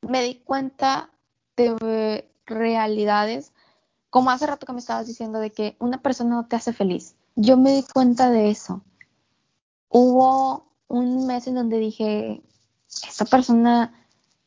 [0.01, 1.09] me di cuenta
[1.55, 3.52] de realidades,
[4.13, 7.15] como hace rato que me estabas diciendo de que una persona no te hace feliz.
[7.35, 8.83] Yo me di cuenta de eso.
[9.89, 12.43] Hubo un mes en donde dije,
[13.07, 13.91] esta persona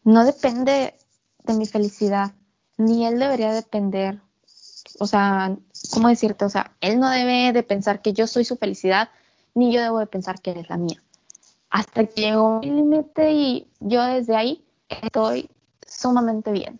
[0.04, 0.94] no depende
[1.42, 2.30] de mi felicidad,
[2.76, 4.22] ni él debería depender.
[5.00, 5.56] O sea,
[5.90, 6.44] ¿cómo decirte?
[6.44, 9.08] O sea, él no debe de pensar que yo soy su felicidad,
[9.52, 11.02] ni yo debo de pensar que él es la mía.
[11.70, 15.50] Hasta que llegó mi límite y yo desde ahí estoy
[15.84, 16.78] sumamente bien.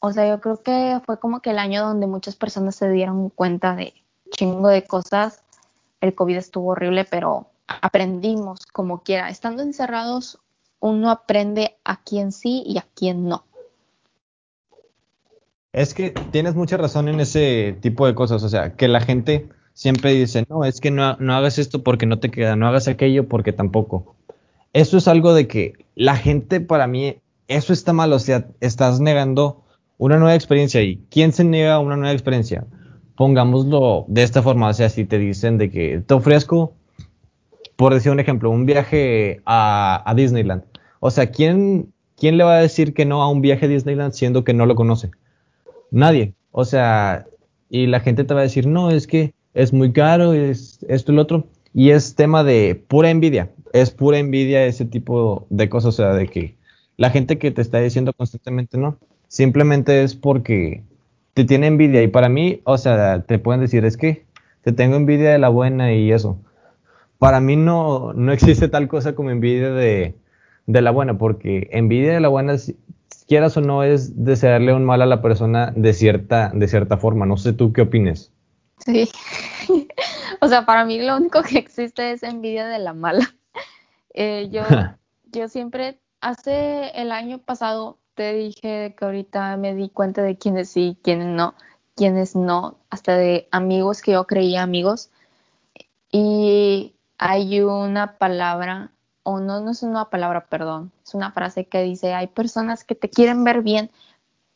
[0.00, 3.28] O sea, yo creo que fue como que el año donde muchas personas se dieron
[3.28, 3.92] cuenta de
[4.30, 5.42] chingo de cosas.
[6.00, 9.28] El COVID estuvo horrible, pero aprendimos como quiera.
[9.28, 10.38] Estando encerrados,
[10.80, 13.44] uno aprende a quién sí y a quién no.
[15.72, 19.48] Es que tienes mucha razón en ese tipo de cosas, o sea, que la gente
[19.72, 22.88] siempre dice, no, es que no, no hagas esto porque no te queda, no hagas
[22.88, 24.16] aquello porque tampoco.
[24.72, 28.98] Eso es algo de que la gente para mí, eso está mal, o sea, estás
[28.98, 29.62] negando
[30.00, 32.64] una nueva experiencia y ¿quién se niega a una nueva experiencia?
[33.16, 36.72] Pongámoslo de esta forma, o sea, si te dicen de que te ofrezco
[37.76, 40.64] por decir un ejemplo, un viaje a, Disneyland.
[41.00, 44.12] O sea, ¿quién, ¿quién le va a decir que no a un viaje a Disneyland
[44.12, 45.10] siendo que no lo conoce?
[45.90, 46.34] Nadie.
[46.50, 47.26] O sea,
[47.68, 51.12] y la gente te va a decir, no, es que es muy caro, es esto
[51.12, 51.46] y lo otro.
[51.74, 53.50] Y es tema de pura envidia.
[53.72, 55.94] Es pura envidia ese tipo de cosas.
[55.94, 56.56] O sea, de que
[56.98, 58.98] la gente que te está diciendo constantemente no,
[59.30, 60.82] simplemente es porque
[61.32, 62.02] te tiene envidia.
[62.02, 64.26] Y para mí, o sea, te pueden decir, es que
[64.60, 66.38] te tengo envidia de la buena y eso
[67.20, 70.14] para mí no, no existe tal cosa como envidia de,
[70.66, 72.56] la buena, porque envidia de la buena,
[73.28, 77.26] quieras o no, es desearle un mal a la persona de cierta, de cierta forma.
[77.26, 78.32] No sé tú qué opines.
[78.78, 79.06] Sí,
[80.40, 83.30] o sea, para mí lo único que existe es envidia de la mala.
[84.14, 84.62] Eh, yo,
[85.30, 90.68] yo siempre, hace el año pasado te dije que ahorita me di cuenta de quiénes
[90.68, 91.54] sí, quiénes no,
[91.96, 95.08] quiénes no, hasta de amigos que yo creía amigos.
[96.12, 98.92] Y hay una palabra,
[99.22, 102.94] o no, no es una palabra, perdón, es una frase que dice, hay personas que
[102.94, 103.90] te quieren ver bien,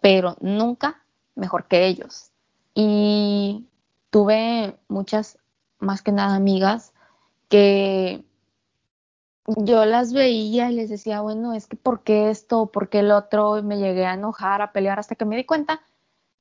[0.02, 1.02] pero nunca
[1.34, 2.32] mejor que ellos.
[2.74, 3.64] Y
[4.10, 5.38] tuve muchas,
[5.78, 6.92] más que nada, amigas
[7.48, 8.26] que
[9.47, 12.66] yo las veía y les decía, bueno, es que ¿por qué esto?
[12.66, 13.59] ¿Por qué el otro?
[13.59, 15.82] Y me llegué a enojar, a pelear hasta que me di cuenta.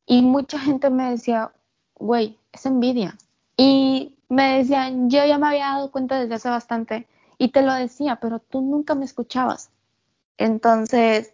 [0.05, 1.51] Y mucha gente me decía,
[1.95, 3.17] güey, es envidia.
[3.57, 7.73] Y me decían, yo ya me había dado cuenta desde hace bastante y te lo
[7.73, 9.69] decía, pero tú nunca me escuchabas.
[10.37, 11.33] Entonces,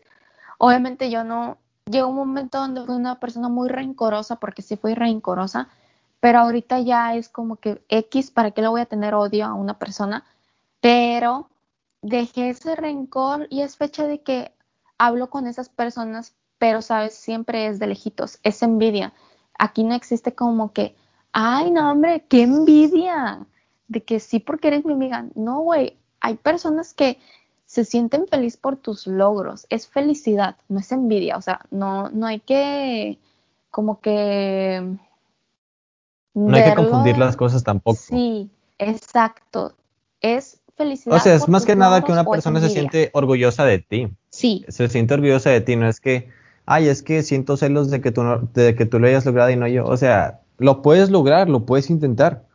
[0.57, 4.95] obviamente yo no, llegó un momento donde fui una persona muy rencorosa, porque sí fui
[4.95, 5.69] rencorosa,
[6.19, 9.53] pero ahorita ya es como que X, ¿para qué le voy a tener odio a
[9.53, 10.25] una persona?
[10.81, 11.49] Pero
[12.01, 14.53] dejé ese rencor y es fecha de que
[14.97, 19.13] hablo con esas personas, pero sabes, siempre es de lejitos, es envidia.
[19.57, 20.95] Aquí no existe como que
[21.31, 23.45] ay, no, hombre, qué envidia
[23.87, 25.25] de que sí porque eres mi amiga.
[25.35, 27.19] No, güey, hay personas que
[27.65, 32.25] se sienten feliz por tus logros, es felicidad, no es envidia, o sea, no, no
[32.25, 33.19] hay que
[33.69, 34.97] como que...
[36.33, 37.99] No hay que confundir las cosas tampoco.
[37.99, 39.75] Sí, exacto,
[40.21, 41.17] es felicidad.
[41.17, 44.07] O sea, es más que nada que una persona se siente orgullosa de ti.
[44.29, 44.65] Sí.
[44.69, 46.29] Se siente orgullosa de ti, no es que,
[46.65, 49.49] ay, es que siento celos de que tú, no, de que tú lo hayas logrado
[49.49, 49.85] y no yo.
[49.85, 52.45] O sea, lo puedes lograr, lo puedes intentar.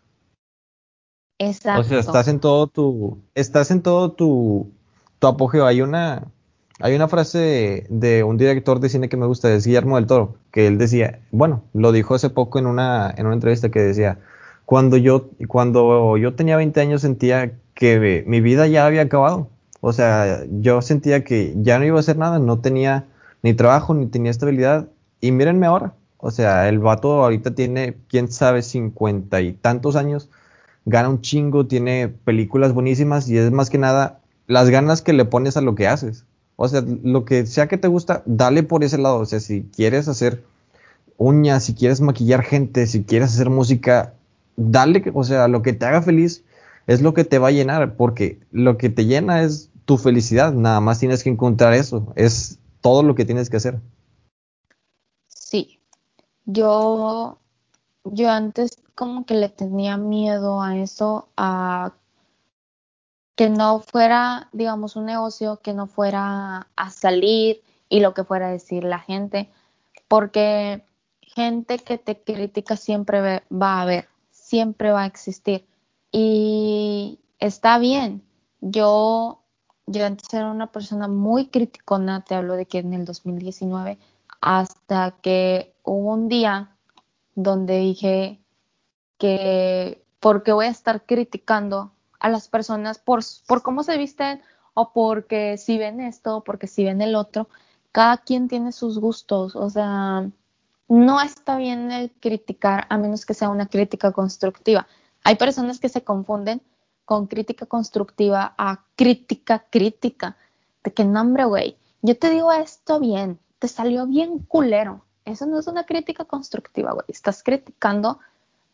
[1.39, 1.83] Exacto.
[1.83, 4.73] O sea, estás en todo tu, estás en todo tu,
[5.19, 5.67] tu apogeo.
[5.67, 6.25] Hay una,
[6.81, 10.37] hay una frase de, un director de cine que me gusta, es Guillermo del Toro,
[10.51, 14.19] que él decía, bueno, lo dijo hace poco en una, en una entrevista que decía,
[14.65, 19.49] cuando yo, cuando yo tenía 20 años sentía que mi vida ya había acabado.
[19.81, 23.07] O sea, yo sentía que ya no iba a hacer nada, no tenía
[23.43, 24.89] ni trabajo, ni tenía estabilidad.
[25.21, 25.95] Y mírenme ahora.
[26.19, 30.31] O sea, el vato ahorita tiene, quién sabe, cincuenta y tantos años,
[30.87, 35.25] gana un chingo, tiene películas buenísimas y es más que nada las ganas que le
[35.25, 36.25] pones a lo que haces.
[36.57, 39.19] O sea, lo que sea que te gusta, dale por ese lado.
[39.19, 40.45] O sea, si quieres hacer
[41.17, 44.15] uñas, si quieres maquillar gente, si quieres hacer música,
[44.57, 46.44] dale, o sea, lo que te haga feliz
[46.87, 50.53] es lo que te va a llenar, porque lo que te llena es tu felicidad,
[50.53, 53.81] nada más tienes que encontrar eso, es todo lo que tienes que hacer.
[55.27, 55.81] Sí,
[56.45, 57.39] yo,
[58.05, 61.93] yo antes como que le tenía miedo a eso, a
[63.37, 68.49] que no fuera, digamos, un negocio que no fuera a salir y lo que fuera
[68.49, 69.51] a decir la gente,
[70.09, 70.85] porque
[71.21, 75.67] gente que te critica siempre va a haber, siempre va a existir.
[76.17, 78.23] Y está bien.
[78.61, 79.43] Yo,
[79.87, 83.99] yo antes era una persona muy criticona, te hablo de que en el 2019,
[84.41, 86.77] hasta que hubo un día
[87.35, 88.41] donde dije
[89.19, 91.91] que, ¿por qué voy a estar criticando
[92.21, 94.41] a las personas por, por cómo se visten
[94.73, 97.49] o porque si ven esto o porque si ven el otro.
[97.91, 100.31] Cada quien tiene sus gustos, o sea,
[100.89, 104.87] no está bien el criticar a menos que sea una crítica constructiva.
[105.25, 106.63] Hay personas que se confunden
[107.05, 110.37] con crítica constructiva a crítica crítica.
[110.85, 115.03] De que nombre, güey, yo te digo esto bien, te salió bien culero.
[115.25, 117.07] Eso no es una crítica constructiva, güey.
[117.09, 118.19] Estás criticando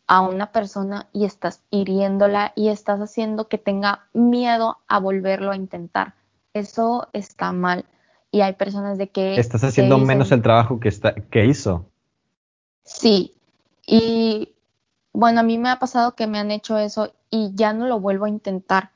[0.09, 5.57] a una persona y estás hiriéndola y estás haciendo que tenga miedo a volverlo a
[5.57, 6.15] intentar.
[6.53, 7.85] Eso está mal.
[8.33, 9.37] Y hay personas de que...
[9.37, 11.87] Estás haciendo menos el trabajo que, está, que hizo.
[12.85, 13.35] Sí.
[13.87, 14.53] Y
[15.13, 18.01] bueno, a mí me ha pasado que me han hecho eso y ya no lo
[18.01, 18.91] vuelvo a intentar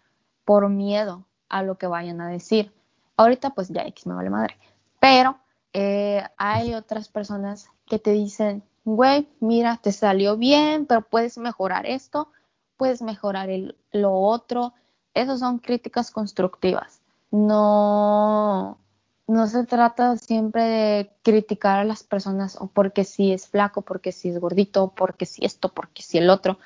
[0.45, 2.73] por miedo a lo que vayan a decir.
[3.17, 4.59] Ahorita pues ya X me vale madre.
[5.01, 5.39] Pero
[5.73, 11.87] eh, hay otras personas que te dicen, güey, mira, te salió bien, pero puedes mejorar
[11.87, 12.29] esto,
[12.77, 13.49] puedes mejorar
[13.93, 14.75] lo otro.
[15.15, 17.01] Esas son críticas constructivas.
[17.31, 18.79] No,
[19.27, 24.13] no se trata siempre de criticar a las personas o porque si es flaco, porque
[24.13, 26.59] si es gordito, porque si esto, porque si el otro.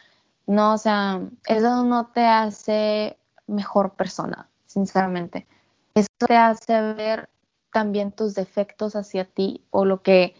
[0.46, 5.46] No, o sea, eso no te hace mejor persona, sinceramente.
[5.94, 7.28] Eso te hace ver
[7.72, 10.34] también tus defectos hacia ti o lo que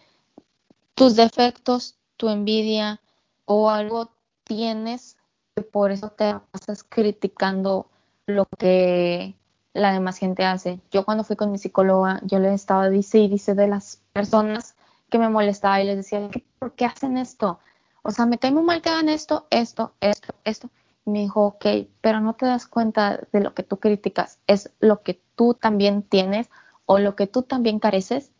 [0.95, 3.01] tus defectos, tu envidia
[3.45, 4.11] o algo
[4.45, 5.16] tienes
[5.55, 7.89] que por eso te pasas criticando
[8.27, 9.38] lo que
[9.79, 10.81] la demás gente hace.
[10.91, 14.76] Yo cuando fui con mi psicóloga, yo le estaba dice y dice de las personas
[15.11, 17.59] que me molestaba y les decía, ¿por qué hacen esto?
[18.03, 20.70] O sea, me cae muy mal que hagan esto, esto, esto, esto.
[21.07, 21.66] Y me dijo, ok,
[22.01, 26.03] pero no te das cuenta de lo que tú criticas, es lo que tú también
[26.03, 26.49] tienes
[26.87, 28.33] o lo que tú también careces.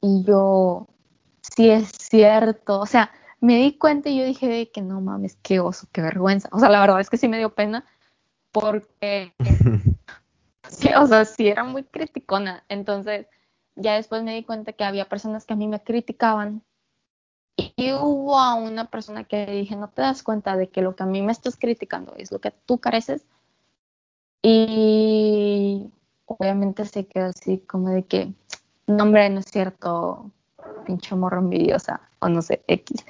[0.00, 0.88] Y yo,
[1.40, 2.80] sí es cierto.
[2.80, 3.10] O sea,
[3.40, 6.48] me di cuenta y yo dije de que no mames, qué oso, qué vergüenza.
[6.52, 7.84] O sea, la verdad es que sí me dio pena
[8.52, 9.34] porque,
[10.72, 12.64] sí, o sea, sí era muy criticona.
[12.68, 13.26] Entonces,
[13.76, 16.62] ya después me di cuenta que había personas que a mí me criticaban
[17.56, 21.02] y hubo a una persona que dije, no te das cuenta de que lo que
[21.02, 23.26] a mí me estás criticando es lo que tú careces.
[24.42, 25.90] Y
[26.26, 28.32] obviamente se quedó así como de que,
[28.86, 30.30] no, hombre, no es cierto,
[30.84, 33.04] pinche morro envidiosa o no sé, X.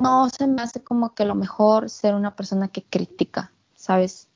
[0.00, 4.28] No, se me hace como que lo mejor ser una persona que critica, ¿sabes?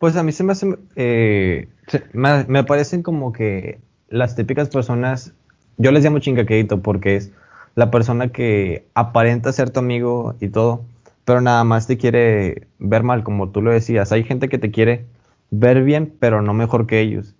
[0.00, 1.68] Pues a mí se me hace, eh,
[2.14, 5.34] me, me, parecen como que las típicas personas,
[5.76, 7.32] yo les llamo chingaquedito porque es
[7.74, 10.86] la persona que aparenta ser tu amigo y todo,
[11.26, 14.10] pero nada más te quiere ver mal, como tú lo decías.
[14.10, 15.04] Hay gente que te quiere
[15.50, 17.34] ver bien, pero no mejor que ellos.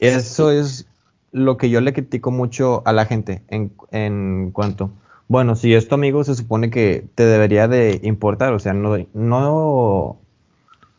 [0.00, 0.88] Eso es
[1.30, 4.90] lo que yo le critico mucho a la gente en, en cuanto,
[5.28, 8.96] bueno, si es tu amigo se supone que te debería de importar, o sea, no,
[9.14, 10.18] no,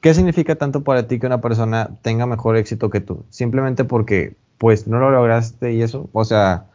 [0.02, 3.26] ¿qué significa tanto para ti que una persona tenga mejor éxito que tú?
[3.30, 6.66] Simplemente porque, pues, no lo lograste y eso, o sea,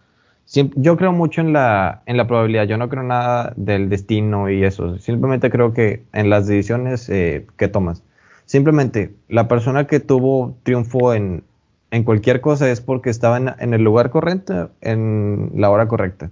[0.46, 4.64] yo creo mucho en la, en la probabilidad, yo no creo nada del destino y
[4.64, 8.02] eso, simplemente creo que en las decisiones eh, que tomas.
[8.44, 11.42] Simplemente la persona que tuvo triunfo en,
[11.90, 16.30] en cualquier cosa es porque estaba en, el lugar correcto, en la hora correcta.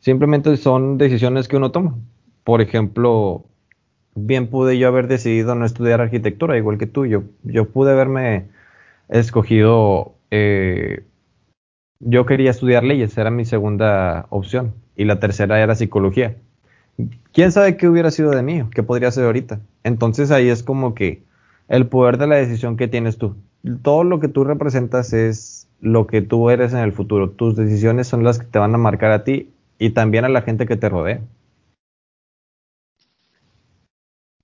[0.00, 1.96] Simplemente son decisiones que uno toma.
[2.44, 3.44] Por ejemplo,
[4.16, 7.06] bien pude yo haber decidido no estudiar arquitectura, igual que tú.
[7.06, 8.46] Yo, yo pude haberme
[9.08, 11.04] escogido eh,
[12.00, 14.74] yo quería estudiar leyes, era mi segunda opción.
[14.96, 16.36] Y la tercera era psicología.
[17.32, 18.62] ¿Quién sabe qué hubiera sido de mí?
[18.74, 19.60] ¿Qué podría ser ahorita?
[19.84, 21.22] Entonces ahí es como que
[21.68, 23.36] el poder de la decisión que tienes tú.
[23.82, 27.30] Todo lo que tú representas es lo que tú eres en el futuro.
[27.30, 30.42] Tus decisiones son las que te van a marcar a ti y también a la
[30.42, 31.20] gente que te rodea.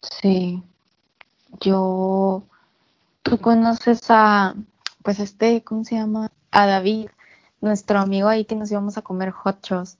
[0.02, 0.62] Sí.
[1.60, 2.42] Yo,
[3.22, 4.54] tú conoces a,
[5.02, 6.30] pues este, ¿cómo se llama?
[6.50, 7.08] A David
[7.60, 9.96] nuestro amigo ahí que nos íbamos a comer hot shoes.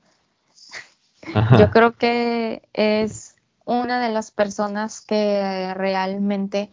[1.59, 6.71] Yo creo que es una de las personas que realmente,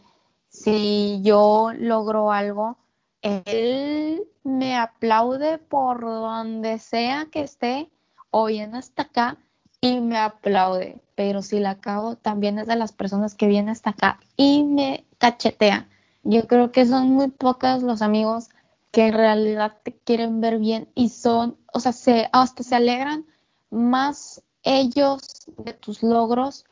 [0.49, 2.77] si yo logro algo,
[3.21, 7.91] él me aplaude por donde sea que esté
[8.31, 9.37] o bien hasta acá
[9.81, 11.01] y me aplaude.
[11.15, 15.05] Pero si la acabo, también es de las personas que viene hasta acá y me
[15.17, 15.87] cachetea.
[16.23, 18.49] Yo creo que son muy pocas los amigos
[18.91, 23.25] que en realidad te quieren ver bien y son, o sea, se, hasta se alegran
[23.69, 25.21] más ellos
[25.57, 26.65] de tus logros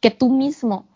[0.00, 0.86] que tú mismo.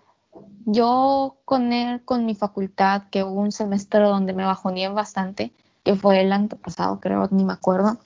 [0.67, 5.53] Yo con él, con mi facultad, que hubo un semestre donde me bajoné bastante,
[5.85, 7.99] que fue el antepasado, creo, ni me acuerdo,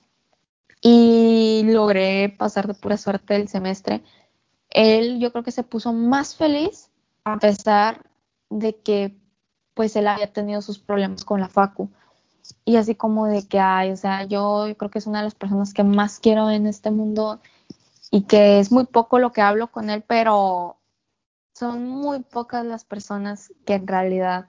[0.80, 4.02] y logré pasar de pura suerte el semestre.
[4.70, 6.90] Él yo creo que se puso más feliz
[7.24, 8.02] a pesar
[8.48, 9.16] de que
[9.74, 11.90] pues él había tenido sus problemas con la facu
[12.64, 15.34] y así como de que hay, o sea, yo creo que es una de las
[15.34, 17.40] personas que más quiero en este mundo
[18.10, 20.76] y que es muy poco lo que hablo con él, pero
[21.54, 24.46] son muy pocas las personas que en realidad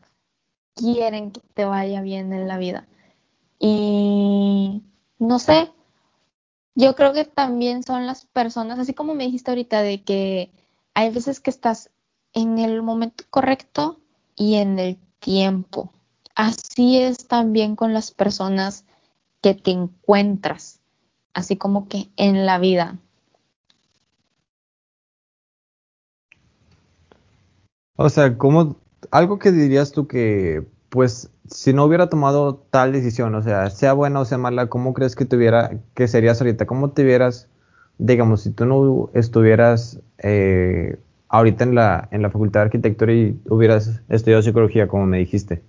[0.76, 2.88] quieren que te vaya bien en la vida.
[3.60, 4.82] Y
[5.20, 5.72] no sé,
[6.76, 10.52] yo creo que también son las personas, así como me dijiste ahorita, de que
[10.94, 11.90] hay veces que estás
[12.34, 14.00] en el momento correcto
[14.36, 15.92] y en el tiempo
[16.36, 18.86] así es también con las personas
[19.42, 20.80] que te encuentras,
[21.34, 22.98] así como que en la vida.
[27.96, 28.78] O sea, como
[29.12, 33.94] algo que dirías tú que, pues, si no hubiera tomado tal decisión, o sea, sea
[33.94, 36.66] buena o sea mala, ¿cómo crees que tuviera, que serías ahorita?
[36.66, 37.50] ¿Cómo te vieras,
[37.98, 40.98] digamos, si tú no estuvieras eh,
[41.28, 45.62] ahorita en la, en la facultad de arquitectura y hubieras estudiado psicología, como me dijiste?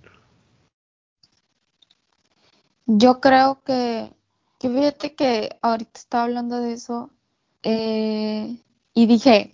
[2.85, 4.09] Yo creo que,
[4.59, 7.09] que fíjate que ahorita estaba hablando de eso
[7.61, 8.57] eh,
[8.93, 9.53] y dije,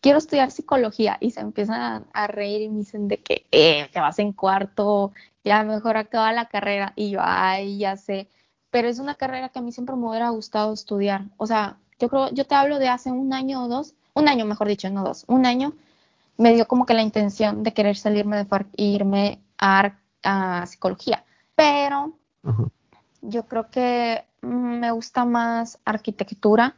[0.00, 4.00] quiero estudiar psicología y se empiezan a, reír y me dicen de que eh, te
[4.00, 5.12] vas en cuarto,
[5.44, 8.28] ya mejor acaba la carrera y yo, ay, ya sé,
[8.70, 11.24] pero es una carrera que a mí siempre me hubiera gustado estudiar.
[11.36, 14.44] O sea, yo creo, yo te hablo de hace un año o dos, un año
[14.46, 15.72] mejor dicho, no dos, un año
[16.36, 20.66] me dio como que la intención de querer salirme de FARC e irme a, a
[20.66, 21.24] psicología,
[21.54, 22.14] pero
[23.20, 26.74] yo creo que me gusta más arquitectura.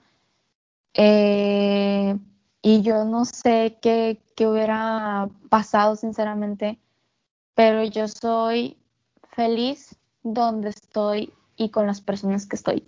[0.94, 2.18] Eh,
[2.62, 6.78] y yo no sé qué, qué, hubiera pasado, sinceramente,
[7.54, 8.78] pero yo soy
[9.34, 12.84] feliz donde estoy y con las personas que estoy.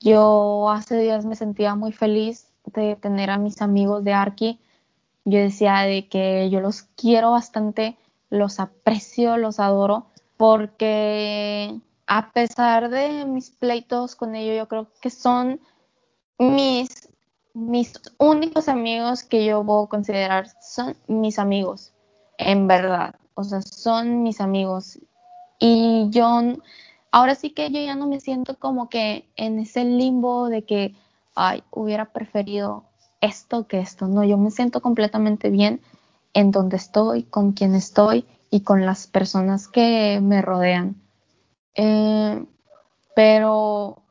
[0.00, 4.60] Yo hace días me sentía muy feliz de tener a mis amigos de Arqui.
[5.24, 7.96] Yo decía de que yo los quiero bastante,
[8.30, 15.10] los aprecio, los adoro, porque a pesar de mis pleitos con ellos, yo creo que
[15.10, 15.60] son
[16.38, 17.03] mis,
[17.54, 21.92] mis únicos amigos que yo puedo considerar, son mis amigos,
[22.36, 23.14] en verdad.
[23.34, 24.98] O sea, son mis amigos.
[25.58, 26.26] Y yo,
[27.10, 30.94] ahora sí que yo ya no me siento como que en ese limbo de que,
[31.34, 32.84] ay, hubiera preferido
[33.20, 34.08] esto que esto.
[34.08, 35.80] No, yo me siento completamente bien
[36.34, 40.96] en donde estoy, con quien estoy y con las personas que me rodean.
[41.76, 42.44] Eh,
[43.14, 44.02] pero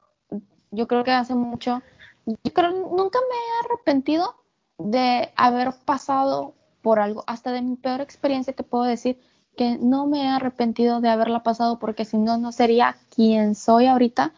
[0.71, 1.81] yo creo que hace mucho,
[2.25, 4.35] yo creo nunca me he arrepentido
[4.77, 9.19] de haber pasado por algo, hasta de mi peor experiencia te puedo decir
[9.55, 13.85] que no me he arrepentido de haberla pasado porque si no, no sería quien soy
[13.85, 14.33] ahorita.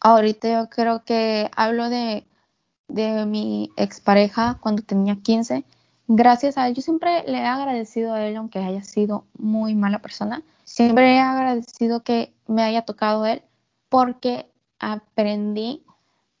[0.00, 2.26] Ahorita yo creo que hablo de,
[2.88, 5.64] de mi expareja cuando tenía 15.
[6.08, 10.00] Gracias a él, yo siempre le he agradecido a él, aunque haya sido muy mala
[10.00, 13.42] persona, Siempre he agradecido que me haya tocado él
[13.90, 15.84] porque aprendí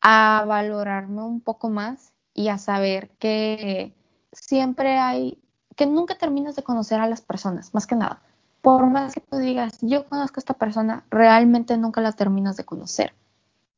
[0.06, 3.94] a valorarme un poco más y a saber que
[4.32, 5.42] siempre hay,
[5.76, 8.20] que nunca terminas de conocer a las personas, más que nada.
[8.60, 12.64] Por más que tú digas, yo conozco a esta persona, realmente nunca la terminas de
[12.64, 13.14] conocer.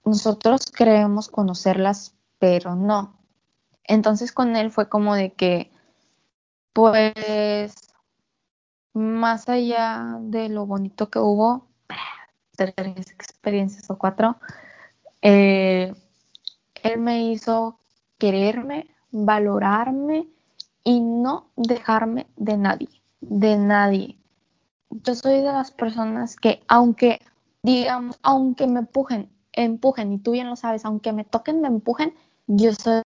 [0.05, 3.17] Nosotros creemos conocerlas, pero no.
[3.85, 5.71] Entonces con él fue como de que,
[6.73, 7.73] pues,
[8.95, 11.69] más allá de lo bonito que hubo,
[12.57, 14.39] tres experiencias o cuatro,
[15.23, 15.95] eh,
[16.87, 17.79] él me hizo
[18.19, 20.29] quererme, valorarme
[20.85, 22.89] y no dejarme de nadie,
[23.21, 24.19] de nadie.
[24.91, 27.21] Yo soy de las personas que aunque,
[27.63, 32.15] digamos, aunque me empujen, empujen, y tú bien lo sabes, aunque me toquen, me empujen,
[32.47, 33.03] yo soy,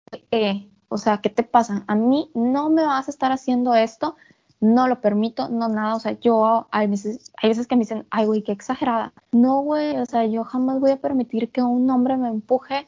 [0.90, 1.84] o sea, ¿qué te pasa?
[1.88, 4.16] A mí no me vas a estar haciendo esto,
[4.60, 8.06] no lo permito, no nada, o sea, yo hay veces, hay veces que me dicen,
[8.10, 9.14] ay, güey, qué exagerada.
[9.32, 12.86] No, güey, o sea, yo jamás voy a permitir que un hombre me empuje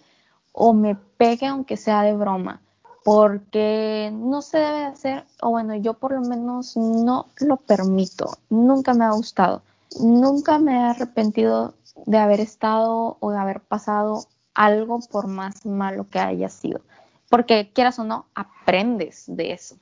[0.51, 2.61] o me pegue aunque sea de broma,
[3.03, 8.93] porque no se debe hacer, o bueno, yo por lo menos no lo permito, nunca
[8.93, 9.63] me ha gustado,
[9.99, 11.73] nunca me he arrepentido
[12.05, 16.81] de haber estado o de haber pasado algo por más malo que haya sido,
[17.29, 19.75] porque quieras o no, aprendes de eso.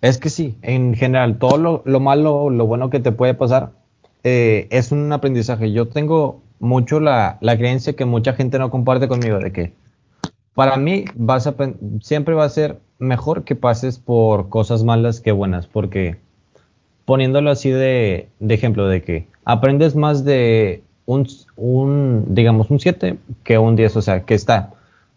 [0.00, 3.72] Es que sí, en general, todo lo, lo malo, lo bueno que te puede pasar,
[4.28, 5.72] eh, es un aprendizaje.
[5.72, 9.72] Yo tengo mucho la, la, creencia que mucha gente no comparte conmigo, de que
[10.54, 11.54] para mí vas a,
[12.02, 16.16] siempre va a ser mejor que pases por cosas malas que buenas, porque
[17.04, 21.26] poniéndolo así de, de ejemplo, de que aprendes más de un,
[21.56, 24.74] un, digamos, un 7 que un 10, o sea, que está,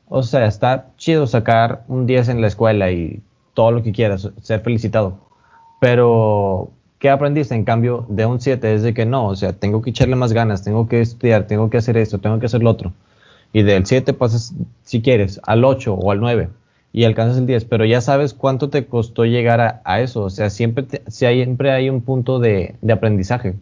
[0.08, 3.22] o sea, está chido sacar un 10 en la escuela y
[3.56, 5.18] todo lo que quieras, ser felicitado,
[5.82, 6.72] pero
[7.02, 8.76] ¿Qué aprendiste en cambio de un 7?
[8.76, 11.68] Es de que no, o sea, tengo que echarle más ganas, tengo que estudiar, tengo
[11.72, 12.94] que hacer esto, tengo que hacer lo otro.
[13.54, 14.54] Y del 7 pasas,
[14.84, 16.50] si quieres, al 8 o al 9
[16.94, 20.22] y alcanzas el 10, pero ya sabes cuánto te costó llegar a, eso.
[20.22, 23.56] O sea, siempre, siempre hay un punto de, aprendizaje,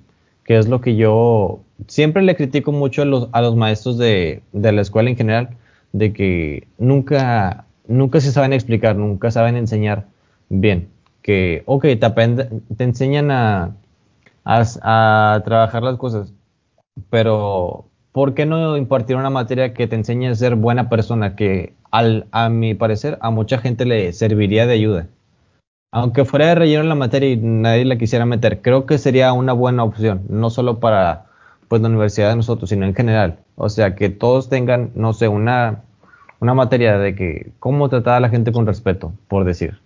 [0.44, 4.41] que es lo que yo siempre le critico mucho a los, a los maestros de,
[4.52, 5.52] de la escuela en general,
[5.94, 10.07] de que nunca, nunca se saben explicar, nunca saben enseñar
[10.49, 10.90] bien
[11.30, 13.76] que, ok, te, enseñan a,
[14.46, 16.34] a, trabajar las cosas,
[17.12, 21.36] pero ¿por qué no impartir una materia que te enseñe a ser buena persona?
[21.36, 25.08] Que al, a mi parecer a mucha gente le serviría de ayuda.
[25.92, 29.54] Aunque fuera de relleno la materia y nadie la quisiera meter, creo que sería una
[29.54, 31.28] buena opción, no solo para
[31.68, 33.38] pues, la universidad de nosotros, sino en general.
[33.56, 35.84] O sea, que todos tengan, no sé, una,
[36.40, 39.80] una materia de que cómo tratar a la gente con respeto, por decir.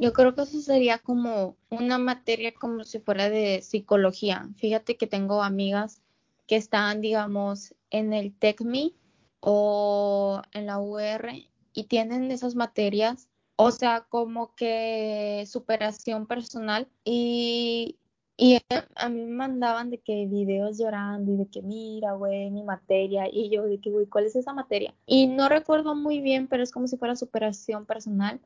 [0.00, 4.48] Yo creo que eso sería como una materia como si fuera de psicología.
[4.56, 6.00] Fíjate que tengo amigas
[6.46, 8.96] que están, digamos, en el TECMI
[9.40, 11.30] o en la UR
[11.74, 17.98] y tienen esas materias, o sea, como que superación personal y,
[18.38, 18.56] y
[18.94, 23.28] a mí me mandaban de que videos llorando y de que mira, güey, mi materia
[23.30, 24.94] y yo de que, güey, ¿cuál es esa materia?
[25.04, 28.40] Y no recuerdo muy bien, pero es como si fuera superación personal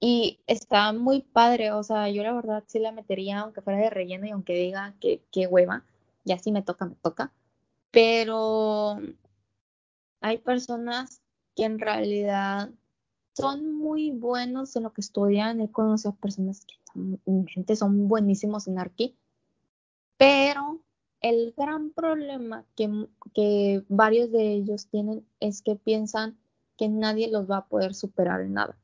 [0.00, 3.90] y está muy padre, o sea, yo la verdad sí la metería, aunque fuera de
[3.90, 5.84] relleno y aunque diga que, hueva,
[6.24, 7.32] ya si me toca, me toca.
[7.90, 8.98] Pero
[10.22, 11.20] hay personas
[11.54, 12.70] que en realidad
[13.34, 15.60] son muy buenos en lo que estudian.
[15.60, 19.16] He conocido personas que son, gente son buenísimos en arqui,
[20.16, 20.80] pero
[21.20, 26.38] el gran problema que, que varios de ellos tienen es que piensan
[26.78, 28.78] que nadie los va a poder superar en nada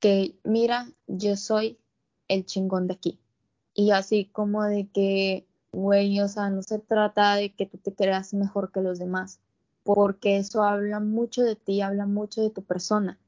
[0.00, 1.78] que, mira, yo soy
[2.28, 3.20] el chingón de aquí.
[3.74, 7.94] Y así como de que, güey, o sea, no se trata de que tú te
[7.94, 9.40] creas mejor que los demás,
[9.84, 13.18] porque eso habla mucho de ti, habla mucho de tu persona.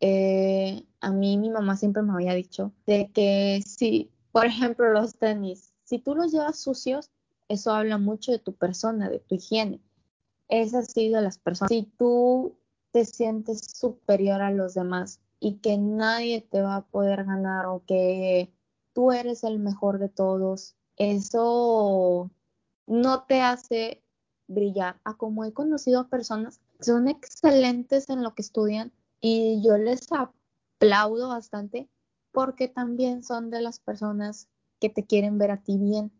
[0.00, 5.16] Eh, a mí mi mamá siempre me había dicho de que si, por ejemplo, los
[5.16, 7.10] tenis, si tú los llevas sucios,
[7.48, 9.80] eso habla mucho de tu persona, de tu higiene.
[10.48, 11.70] Es así de las personas.
[11.70, 12.56] Si tú
[12.92, 17.82] te sientes superior a los demás y que nadie te va a poder ganar o
[17.86, 18.52] que
[18.92, 22.30] tú eres el mejor de todos, eso
[22.86, 24.02] no te hace
[24.48, 25.00] brillar.
[25.04, 30.08] A como he conocido a personas son excelentes en lo que estudian y yo les
[30.12, 31.88] aplaudo bastante
[32.32, 34.48] porque también son de las personas
[34.80, 36.12] que te quieren ver a ti bien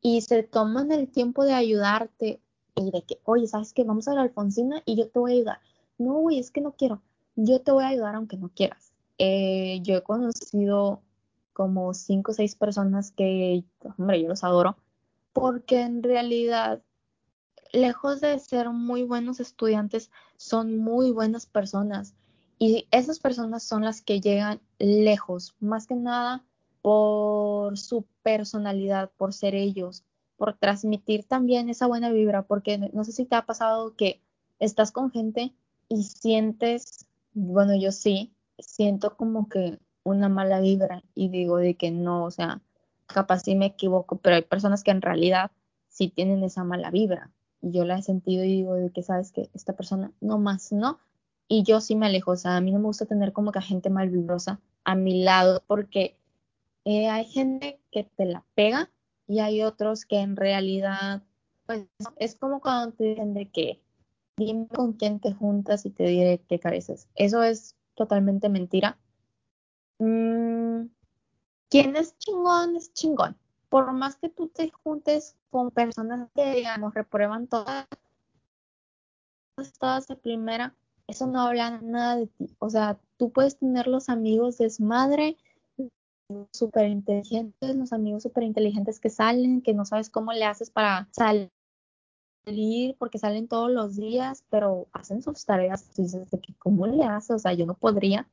[0.00, 2.40] y se toman el tiempo de ayudarte
[2.74, 3.84] y de que, oye, ¿sabes qué?
[3.84, 5.60] Vamos a la Alfonsina y yo te voy a ayudar.
[5.98, 7.02] No, güey, es que no quiero
[7.40, 8.92] yo te voy a ayudar aunque no quieras.
[9.18, 11.02] Eh, yo he conocido
[11.52, 13.64] como cinco o seis personas que,
[13.96, 14.76] hombre, yo los adoro,
[15.32, 16.82] porque en realidad,
[17.72, 22.14] lejos de ser muy buenos estudiantes, son muy buenas personas.
[22.58, 26.44] Y esas personas son las que llegan lejos, más que nada
[26.82, 30.04] por su personalidad, por ser ellos,
[30.36, 34.20] por transmitir también esa buena vibra, porque no sé si te ha pasado que
[34.58, 35.54] estás con gente
[35.88, 37.06] y sientes,
[37.38, 42.30] bueno, yo sí, siento como que una mala vibra y digo de que no, o
[42.30, 42.62] sea,
[43.06, 45.50] capaz sí me equivoco, pero hay personas que en realidad
[45.88, 47.30] sí tienen esa mala vibra.
[47.60, 50.72] Y yo la he sentido y digo de que sabes que esta persona no más,
[50.72, 50.98] ¿no?
[51.48, 53.58] Y yo sí me alejo, o sea, a mí no me gusta tener como que
[53.58, 56.16] a gente mal vibrosa a mi lado porque
[56.84, 58.90] eh, hay gente que te la pega
[59.26, 61.22] y hay otros que en realidad,
[61.66, 61.86] pues
[62.16, 63.80] es como cuando te dicen de que
[64.38, 67.08] dime con quién te juntas y te diré qué careces.
[67.14, 68.98] Eso es totalmente mentira.
[69.98, 70.86] Mm,
[71.68, 72.76] ¿Quién es chingón?
[72.76, 73.36] Es chingón.
[73.68, 77.86] Por más que tú te juntes con personas que, digamos, reprueban todas,
[79.78, 80.74] todas de primera,
[81.06, 82.56] eso no habla nada de ti.
[82.60, 85.36] O sea, tú puedes tener los amigos desmadre,
[86.52, 91.08] súper inteligentes, los amigos súper inteligentes que salen, que no sabes cómo le haces para
[91.10, 91.50] salir
[92.98, 95.88] porque salen todos los días, pero hacen sus tareas.
[95.96, 97.30] dices de que, ¿cómo le haces?
[97.30, 98.26] O sea, yo no podría.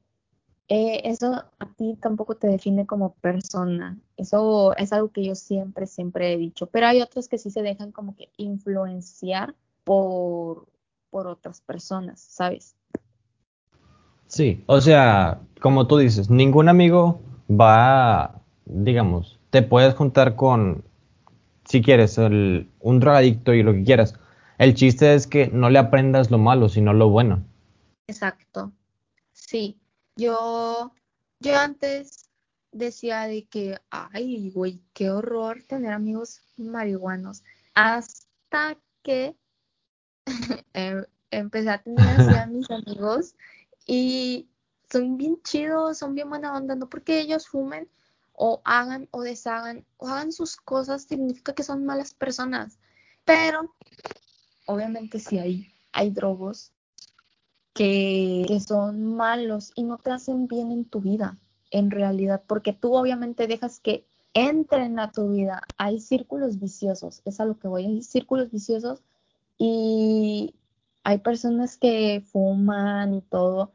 [0.67, 3.97] Eh, eso a ti tampoco te define como persona.
[4.17, 6.67] Eso es algo que yo siempre, siempre he dicho.
[6.67, 10.67] Pero hay otros que sí se dejan como que influenciar por,
[11.09, 12.75] por otras personas, ¿sabes?
[14.27, 20.83] Sí, o sea, como tú dices, ningún amigo va, digamos, te puedes juntar con,
[21.65, 24.15] si quieres, el, un drogadicto y lo que quieras.
[24.57, 27.43] El chiste es que no le aprendas lo malo, sino lo bueno.
[28.07, 28.71] Exacto.
[29.33, 29.77] Sí,
[30.15, 30.93] yo,
[31.39, 32.29] yo antes
[32.71, 37.43] decía de que, ay, güey, qué horror tener amigos marihuanos.
[37.73, 39.35] Hasta que
[40.73, 43.35] em, empecé a tener así a mis amigos
[43.85, 44.47] y
[44.89, 47.89] son bien chidos, son bien buena onda, no porque ellos fumen
[48.37, 52.77] o hagan o deshagan o hagan sus cosas significa que son malas personas.
[53.23, 53.73] Pero
[54.67, 56.71] obviamente si hay, hay drogos
[57.73, 61.37] que, son malos y no te hacen bien en tu vida,
[61.71, 65.61] en realidad, porque tú obviamente dejas que entren a tu vida.
[65.77, 69.01] Hay círculos viciosos, es a lo que voy, hay círculos viciosos
[69.57, 70.55] y
[71.03, 73.71] hay personas que fuman y todo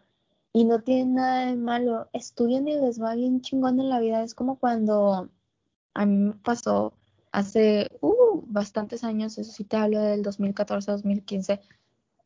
[0.52, 4.22] y no tienen nada de malo, estudian y les va bien chingón en la vida.
[4.22, 5.30] Es como cuando
[5.94, 6.92] a mí me pasó
[7.32, 11.60] hace uh, bastantes años, eso sí te hablo del 2014-2015,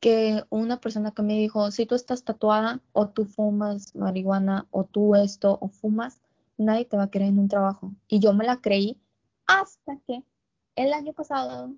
[0.01, 4.85] que una persona que me dijo, si tú estás tatuada o tú fumas marihuana o
[4.85, 6.21] tú esto o fumas,
[6.57, 7.93] nadie te va a querer en un trabajo.
[8.09, 8.99] Y yo me la creí
[9.47, 10.23] hasta que
[10.77, 11.75] el año pasado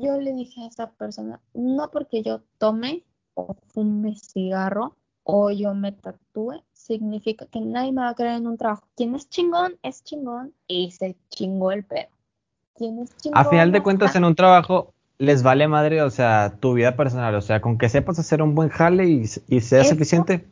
[0.00, 3.04] yo le dije a esa persona, no porque yo tome
[3.34, 4.97] o fume cigarro
[5.30, 8.84] o yo me tatúe, significa que nadie me va a querer en un trabajo.
[8.96, 12.08] Quien es chingón, es chingón y se chingó el pedo.
[12.74, 16.54] ¿Quién es chingón, a final de cuentas, en un trabajo les vale madre, o sea,
[16.60, 19.84] tu vida personal, o sea, con que sepas hacer un buen jale y, y sea
[19.84, 20.46] suficiente,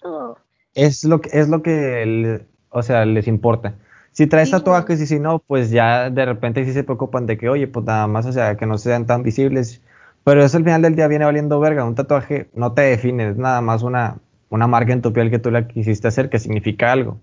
[0.74, 3.76] es lo que, es lo que, o sea, les importa.
[4.12, 7.48] Si traes tatuajes y si no, pues ya de repente sí se preocupan de que,
[7.48, 9.80] oye, pues nada más, o sea, que no sean tan visibles.
[10.24, 11.84] Pero eso al final del día viene valiendo verga.
[11.84, 14.16] Un tatuaje no te define, es nada más una,
[14.48, 17.20] una marca en tu piel que tú la quisiste hacer que significa algo.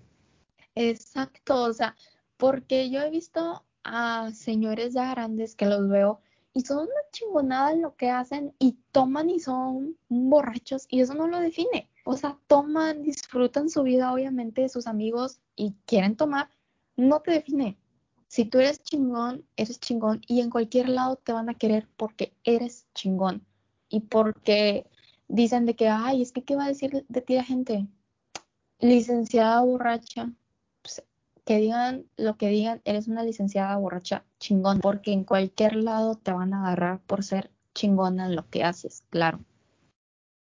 [0.75, 1.95] Exacto, o sea,
[2.37, 6.21] porque yo he visto a señores ya grandes que los veo
[6.53, 11.13] y son una chingonada en lo que hacen y toman y son borrachos y eso
[11.13, 11.89] no lo define.
[12.05, 16.49] O sea, toman, disfrutan su vida obviamente de sus amigos y quieren tomar,
[16.95, 17.77] no te define.
[18.27, 22.33] Si tú eres chingón, eres chingón y en cualquier lado te van a querer porque
[22.43, 23.45] eres chingón
[23.89, 24.87] y porque
[25.33, 27.87] dicen de que, ay, es que, ¿qué va a decir de ti la gente?
[28.79, 30.31] Licenciada borracha,
[31.43, 36.31] que digan lo que digan, eres una licenciada borracha chingón, porque en cualquier lado te
[36.31, 39.39] van a agarrar por ser chingona en lo que haces, claro.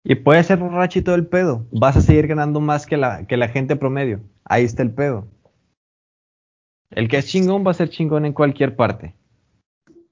[0.03, 3.27] Y puede ser borracha y todo el pedo, vas a seguir ganando más que la,
[3.27, 5.27] que la gente promedio, ahí está el pedo.
[6.91, 9.13] El que es chingón va a ser chingón en cualquier parte.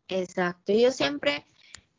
[0.09, 1.45] Exacto, yo siempre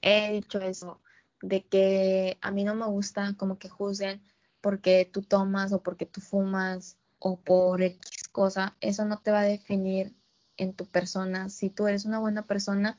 [0.02, 1.00] he dicho eso,
[1.42, 4.22] de que a mí no me gusta como que juzguen
[4.60, 9.40] porque tú tomas o porque tú fumas o por X cosa, eso no te va
[9.40, 10.14] a definir
[10.56, 11.48] en tu persona.
[11.48, 12.98] Si tú eres una buena persona,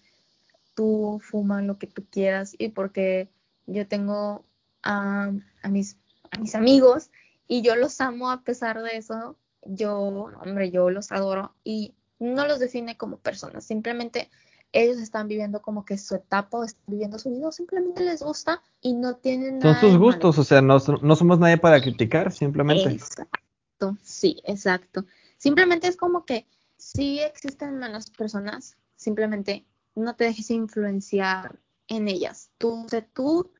[0.73, 3.29] tú fumas lo que tú quieras y porque
[3.67, 4.45] yo tengo
[4.81, 5.31] a,
[5.69, 5.97] mis,
[6.31, 7.11] a mis amigos
[7.47, 12.47] y yo los amo a pesar de eso, yo, hombre, yo los adoro y no
[12.47, 14.29] los define como personas, simplemente
[14.71, 18.21] ellos están viviendo como que su etapa o están viviendo su vida o simplemente les
[18.21, 20.41] gusta y no tienen Son nada sus de gustos, malo.
[20.41, 22.89] o sea, no, no somos nadie para criticar, simplemente.
[22.89, 25.05] Exacto, sí, exacto.
[25.37, 26.45] Simplemente es como que
[26.77, 29.65] sí existen malas personas, simplemente
[29.95, 32.51] no te dejes influenciar en ellas.
[32.57, 33.51] Tú sé tú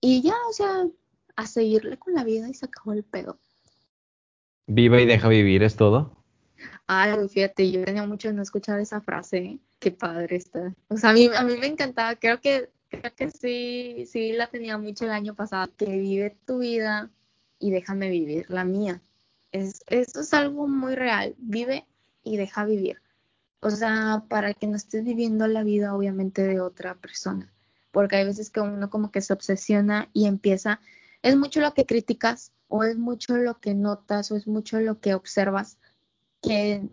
[0.00, 0.86] y ya, o sea,
[1.36, 3.38] a seguirle con la vida y se acabó el pedo.
[4.66, 6.17] Viva y deja vivir, es todo.
[6.86, 9.58] Ay, fíjate, yo tenía mucho de no escuchar esa frase, ¿eh?
[9.78, 10.74] qué padre está.
[10.88, 14.48] O sea, a mí, a mí me encantaba, creo que, creo que sí, sí la
[14.48, 17.10] tenía mucho el año pasado, que vive tu vida
[17.58, 19.00] y déjame vivir la mía.
[19.52, 21.86] Es, eso es algo muy real, vive
[22.22, 23.00] y deja vivir.
[23.60, 27.52] O sea, para que no estés viviendo la vida obviamente de otra persona,
[27.90, 30.80] porque hay veces que uno como que se obsesiona y empieza,
[31.22, 35.00] es mucho lo que criticas o es mucho lo que notas o es mucho lo
[35.00, 35.78] que observas
[36.42, 36.88] que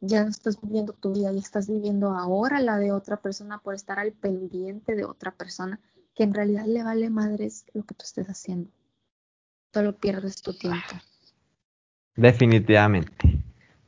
[0.00, 3.74] ya no estás viviendo tu vida y estás viviendo ahora la de otra persona por
[3.74, 5.80] estar al pendiente de otra persona,
[6.14, 8.70] que en realidad le vale madres lo que tú estés haciendo.
[9.72, 10.94] Solo pierdes tu tiempo.
[12.14, 13.42] Definitivamente.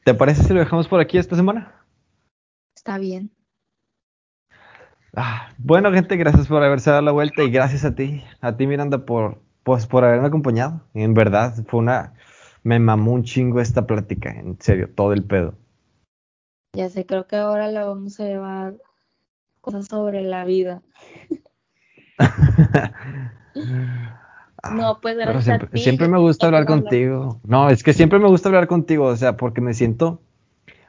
[0.05, 1.85] ¿Te parece si lo dejamos por aquí esta semana?
[2.77, 3.31] Está bien.
[5.15, 8.67] Ah, bueno, gente, gracias por haberse dado la vuelta y gracias a ti, a ti
[8.67, 10.87] Miranda, por, pues, por haberme acompañado.
[10.95, 12.15] En verdad, fue una,
[12.69, 15.55] me mamó un chingo esta plática, en serio, todo el pedo.
[16.77, 18.75] Ya sé, creo que ahora le vamos a llevar
[19.63, 20.83] cosas sobre la vida.
[24.71, 25.81] no, pues gracias siempre, a ti.
[25.81, 27.41] siempre me gusta hablar contigo.
[27.43, 30.21] No, es que siempre me gusta hablar contigo, o sea, porque me siento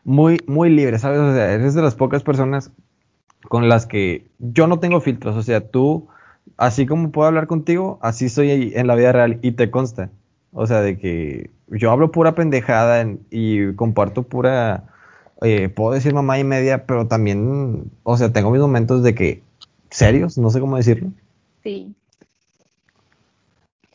[0.04, 1.20] muy, muy libre, ¿sabes?
[1.20, 2.74] O sea, eres de las pocas personas
[3.48, 6.10] con las que yo no tengo filtros, o sea, tú,
[6.58, 10.10] así como puedo hablar contigo, así soy en la vida real y te consta.
[10.52, 14.86] O sea, de que yo hablo pura pendejada en- y comparto pura,
[15.42, 19.44] eh, puedo decir mamá y media, pero también, o sea, tengo mis momentos de que,
[19.90, 21.12] serios, no sé cómo decirlo.
[21.64, 21.94] Sí.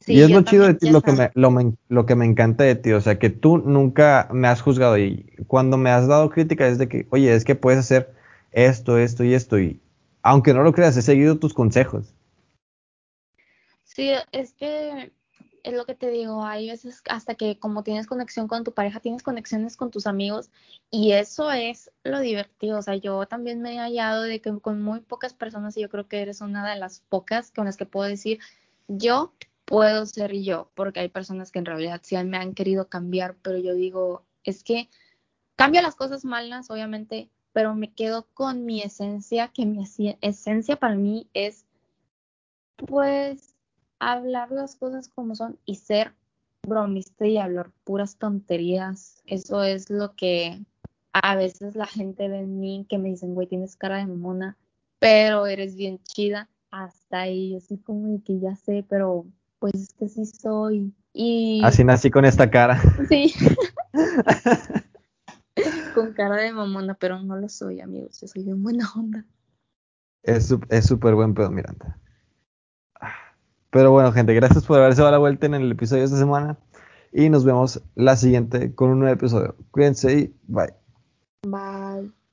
[0.06, 2.64] y es lo chido de ti, lo que, me, lo, me- lo que me encanta
[2.64, 6.28] de ti, o sea, que tú nunca me has juzgado y cuando me has dado
[6.28, 8.12] crítica es de que, oye, es que puedes hacer
[8.52, 9.80] esto, esto y esto y
[10.22, 12.14] aunque no lo creas, he seguido tus consejos.
[13.84, 15.10] Sí, es que
[15.64, 19.00] es lo que te digo, hay veces hasta que como tienes conexión con tu pareja,
[19.00, 20.50] tienes conexiones con tus amigos
[20.90, 22.78] y eso es lo divertido.
[22.78, 25.88] O sea, yo también me he hallado de que con muy pocas personas y yo
[25.88, 28.40] creo que eres una de las pocas con las que puedo decir,
[28.88, 29.32] yo
[29.64, 33.56] puedo ser yo, porque hay personas que en realidad sí me han querido cambiar, pero
[33.56, 34.90] yo digo, es que
[35.56, 39.82] cambio las cosas malas, obviamente, pero me quedo con mi esencia, que mi
[40.20, 41.64] esencia para mí es
[42.76, 43.53] pues
[44.12, 46.12] hablar las cosas como son y ser
[46.66, 49.22] bromista y hablar puras tonterías.
[49.26, 50.64] Eso es lo que
[51.12, 54.56] a veces la gente ve en mí que me dicen, güey, tienes cara de mamona,
[54.98, 56.48] pero eres bien chida.
[56.70, 59.26] Hasta ahí, así como de que ya sé, pero
[59.60, 60.92] pues es que sí soy.
[61.12, 62.80] Y Así nací con esta cara.
[63.08, 63.32] sí,
[65.94, 68.20] con cara de mamona, pero no lo soy, amigos.
[68.20, 69.24] Yo soy bien buena onda.
[70.24, 71.96] Es súper buen pedo, Miranda.
[73.74, 76.56] Pero bueno, gente, gracias por haberse dado la vuelta en el episodio de esta semana.
[77.12, 79.56] Y nos vemos la siguiente con un nuevo episodio.
[79.72, 80.72] Cuídense y bye.
[81.42, 82.23] Bye.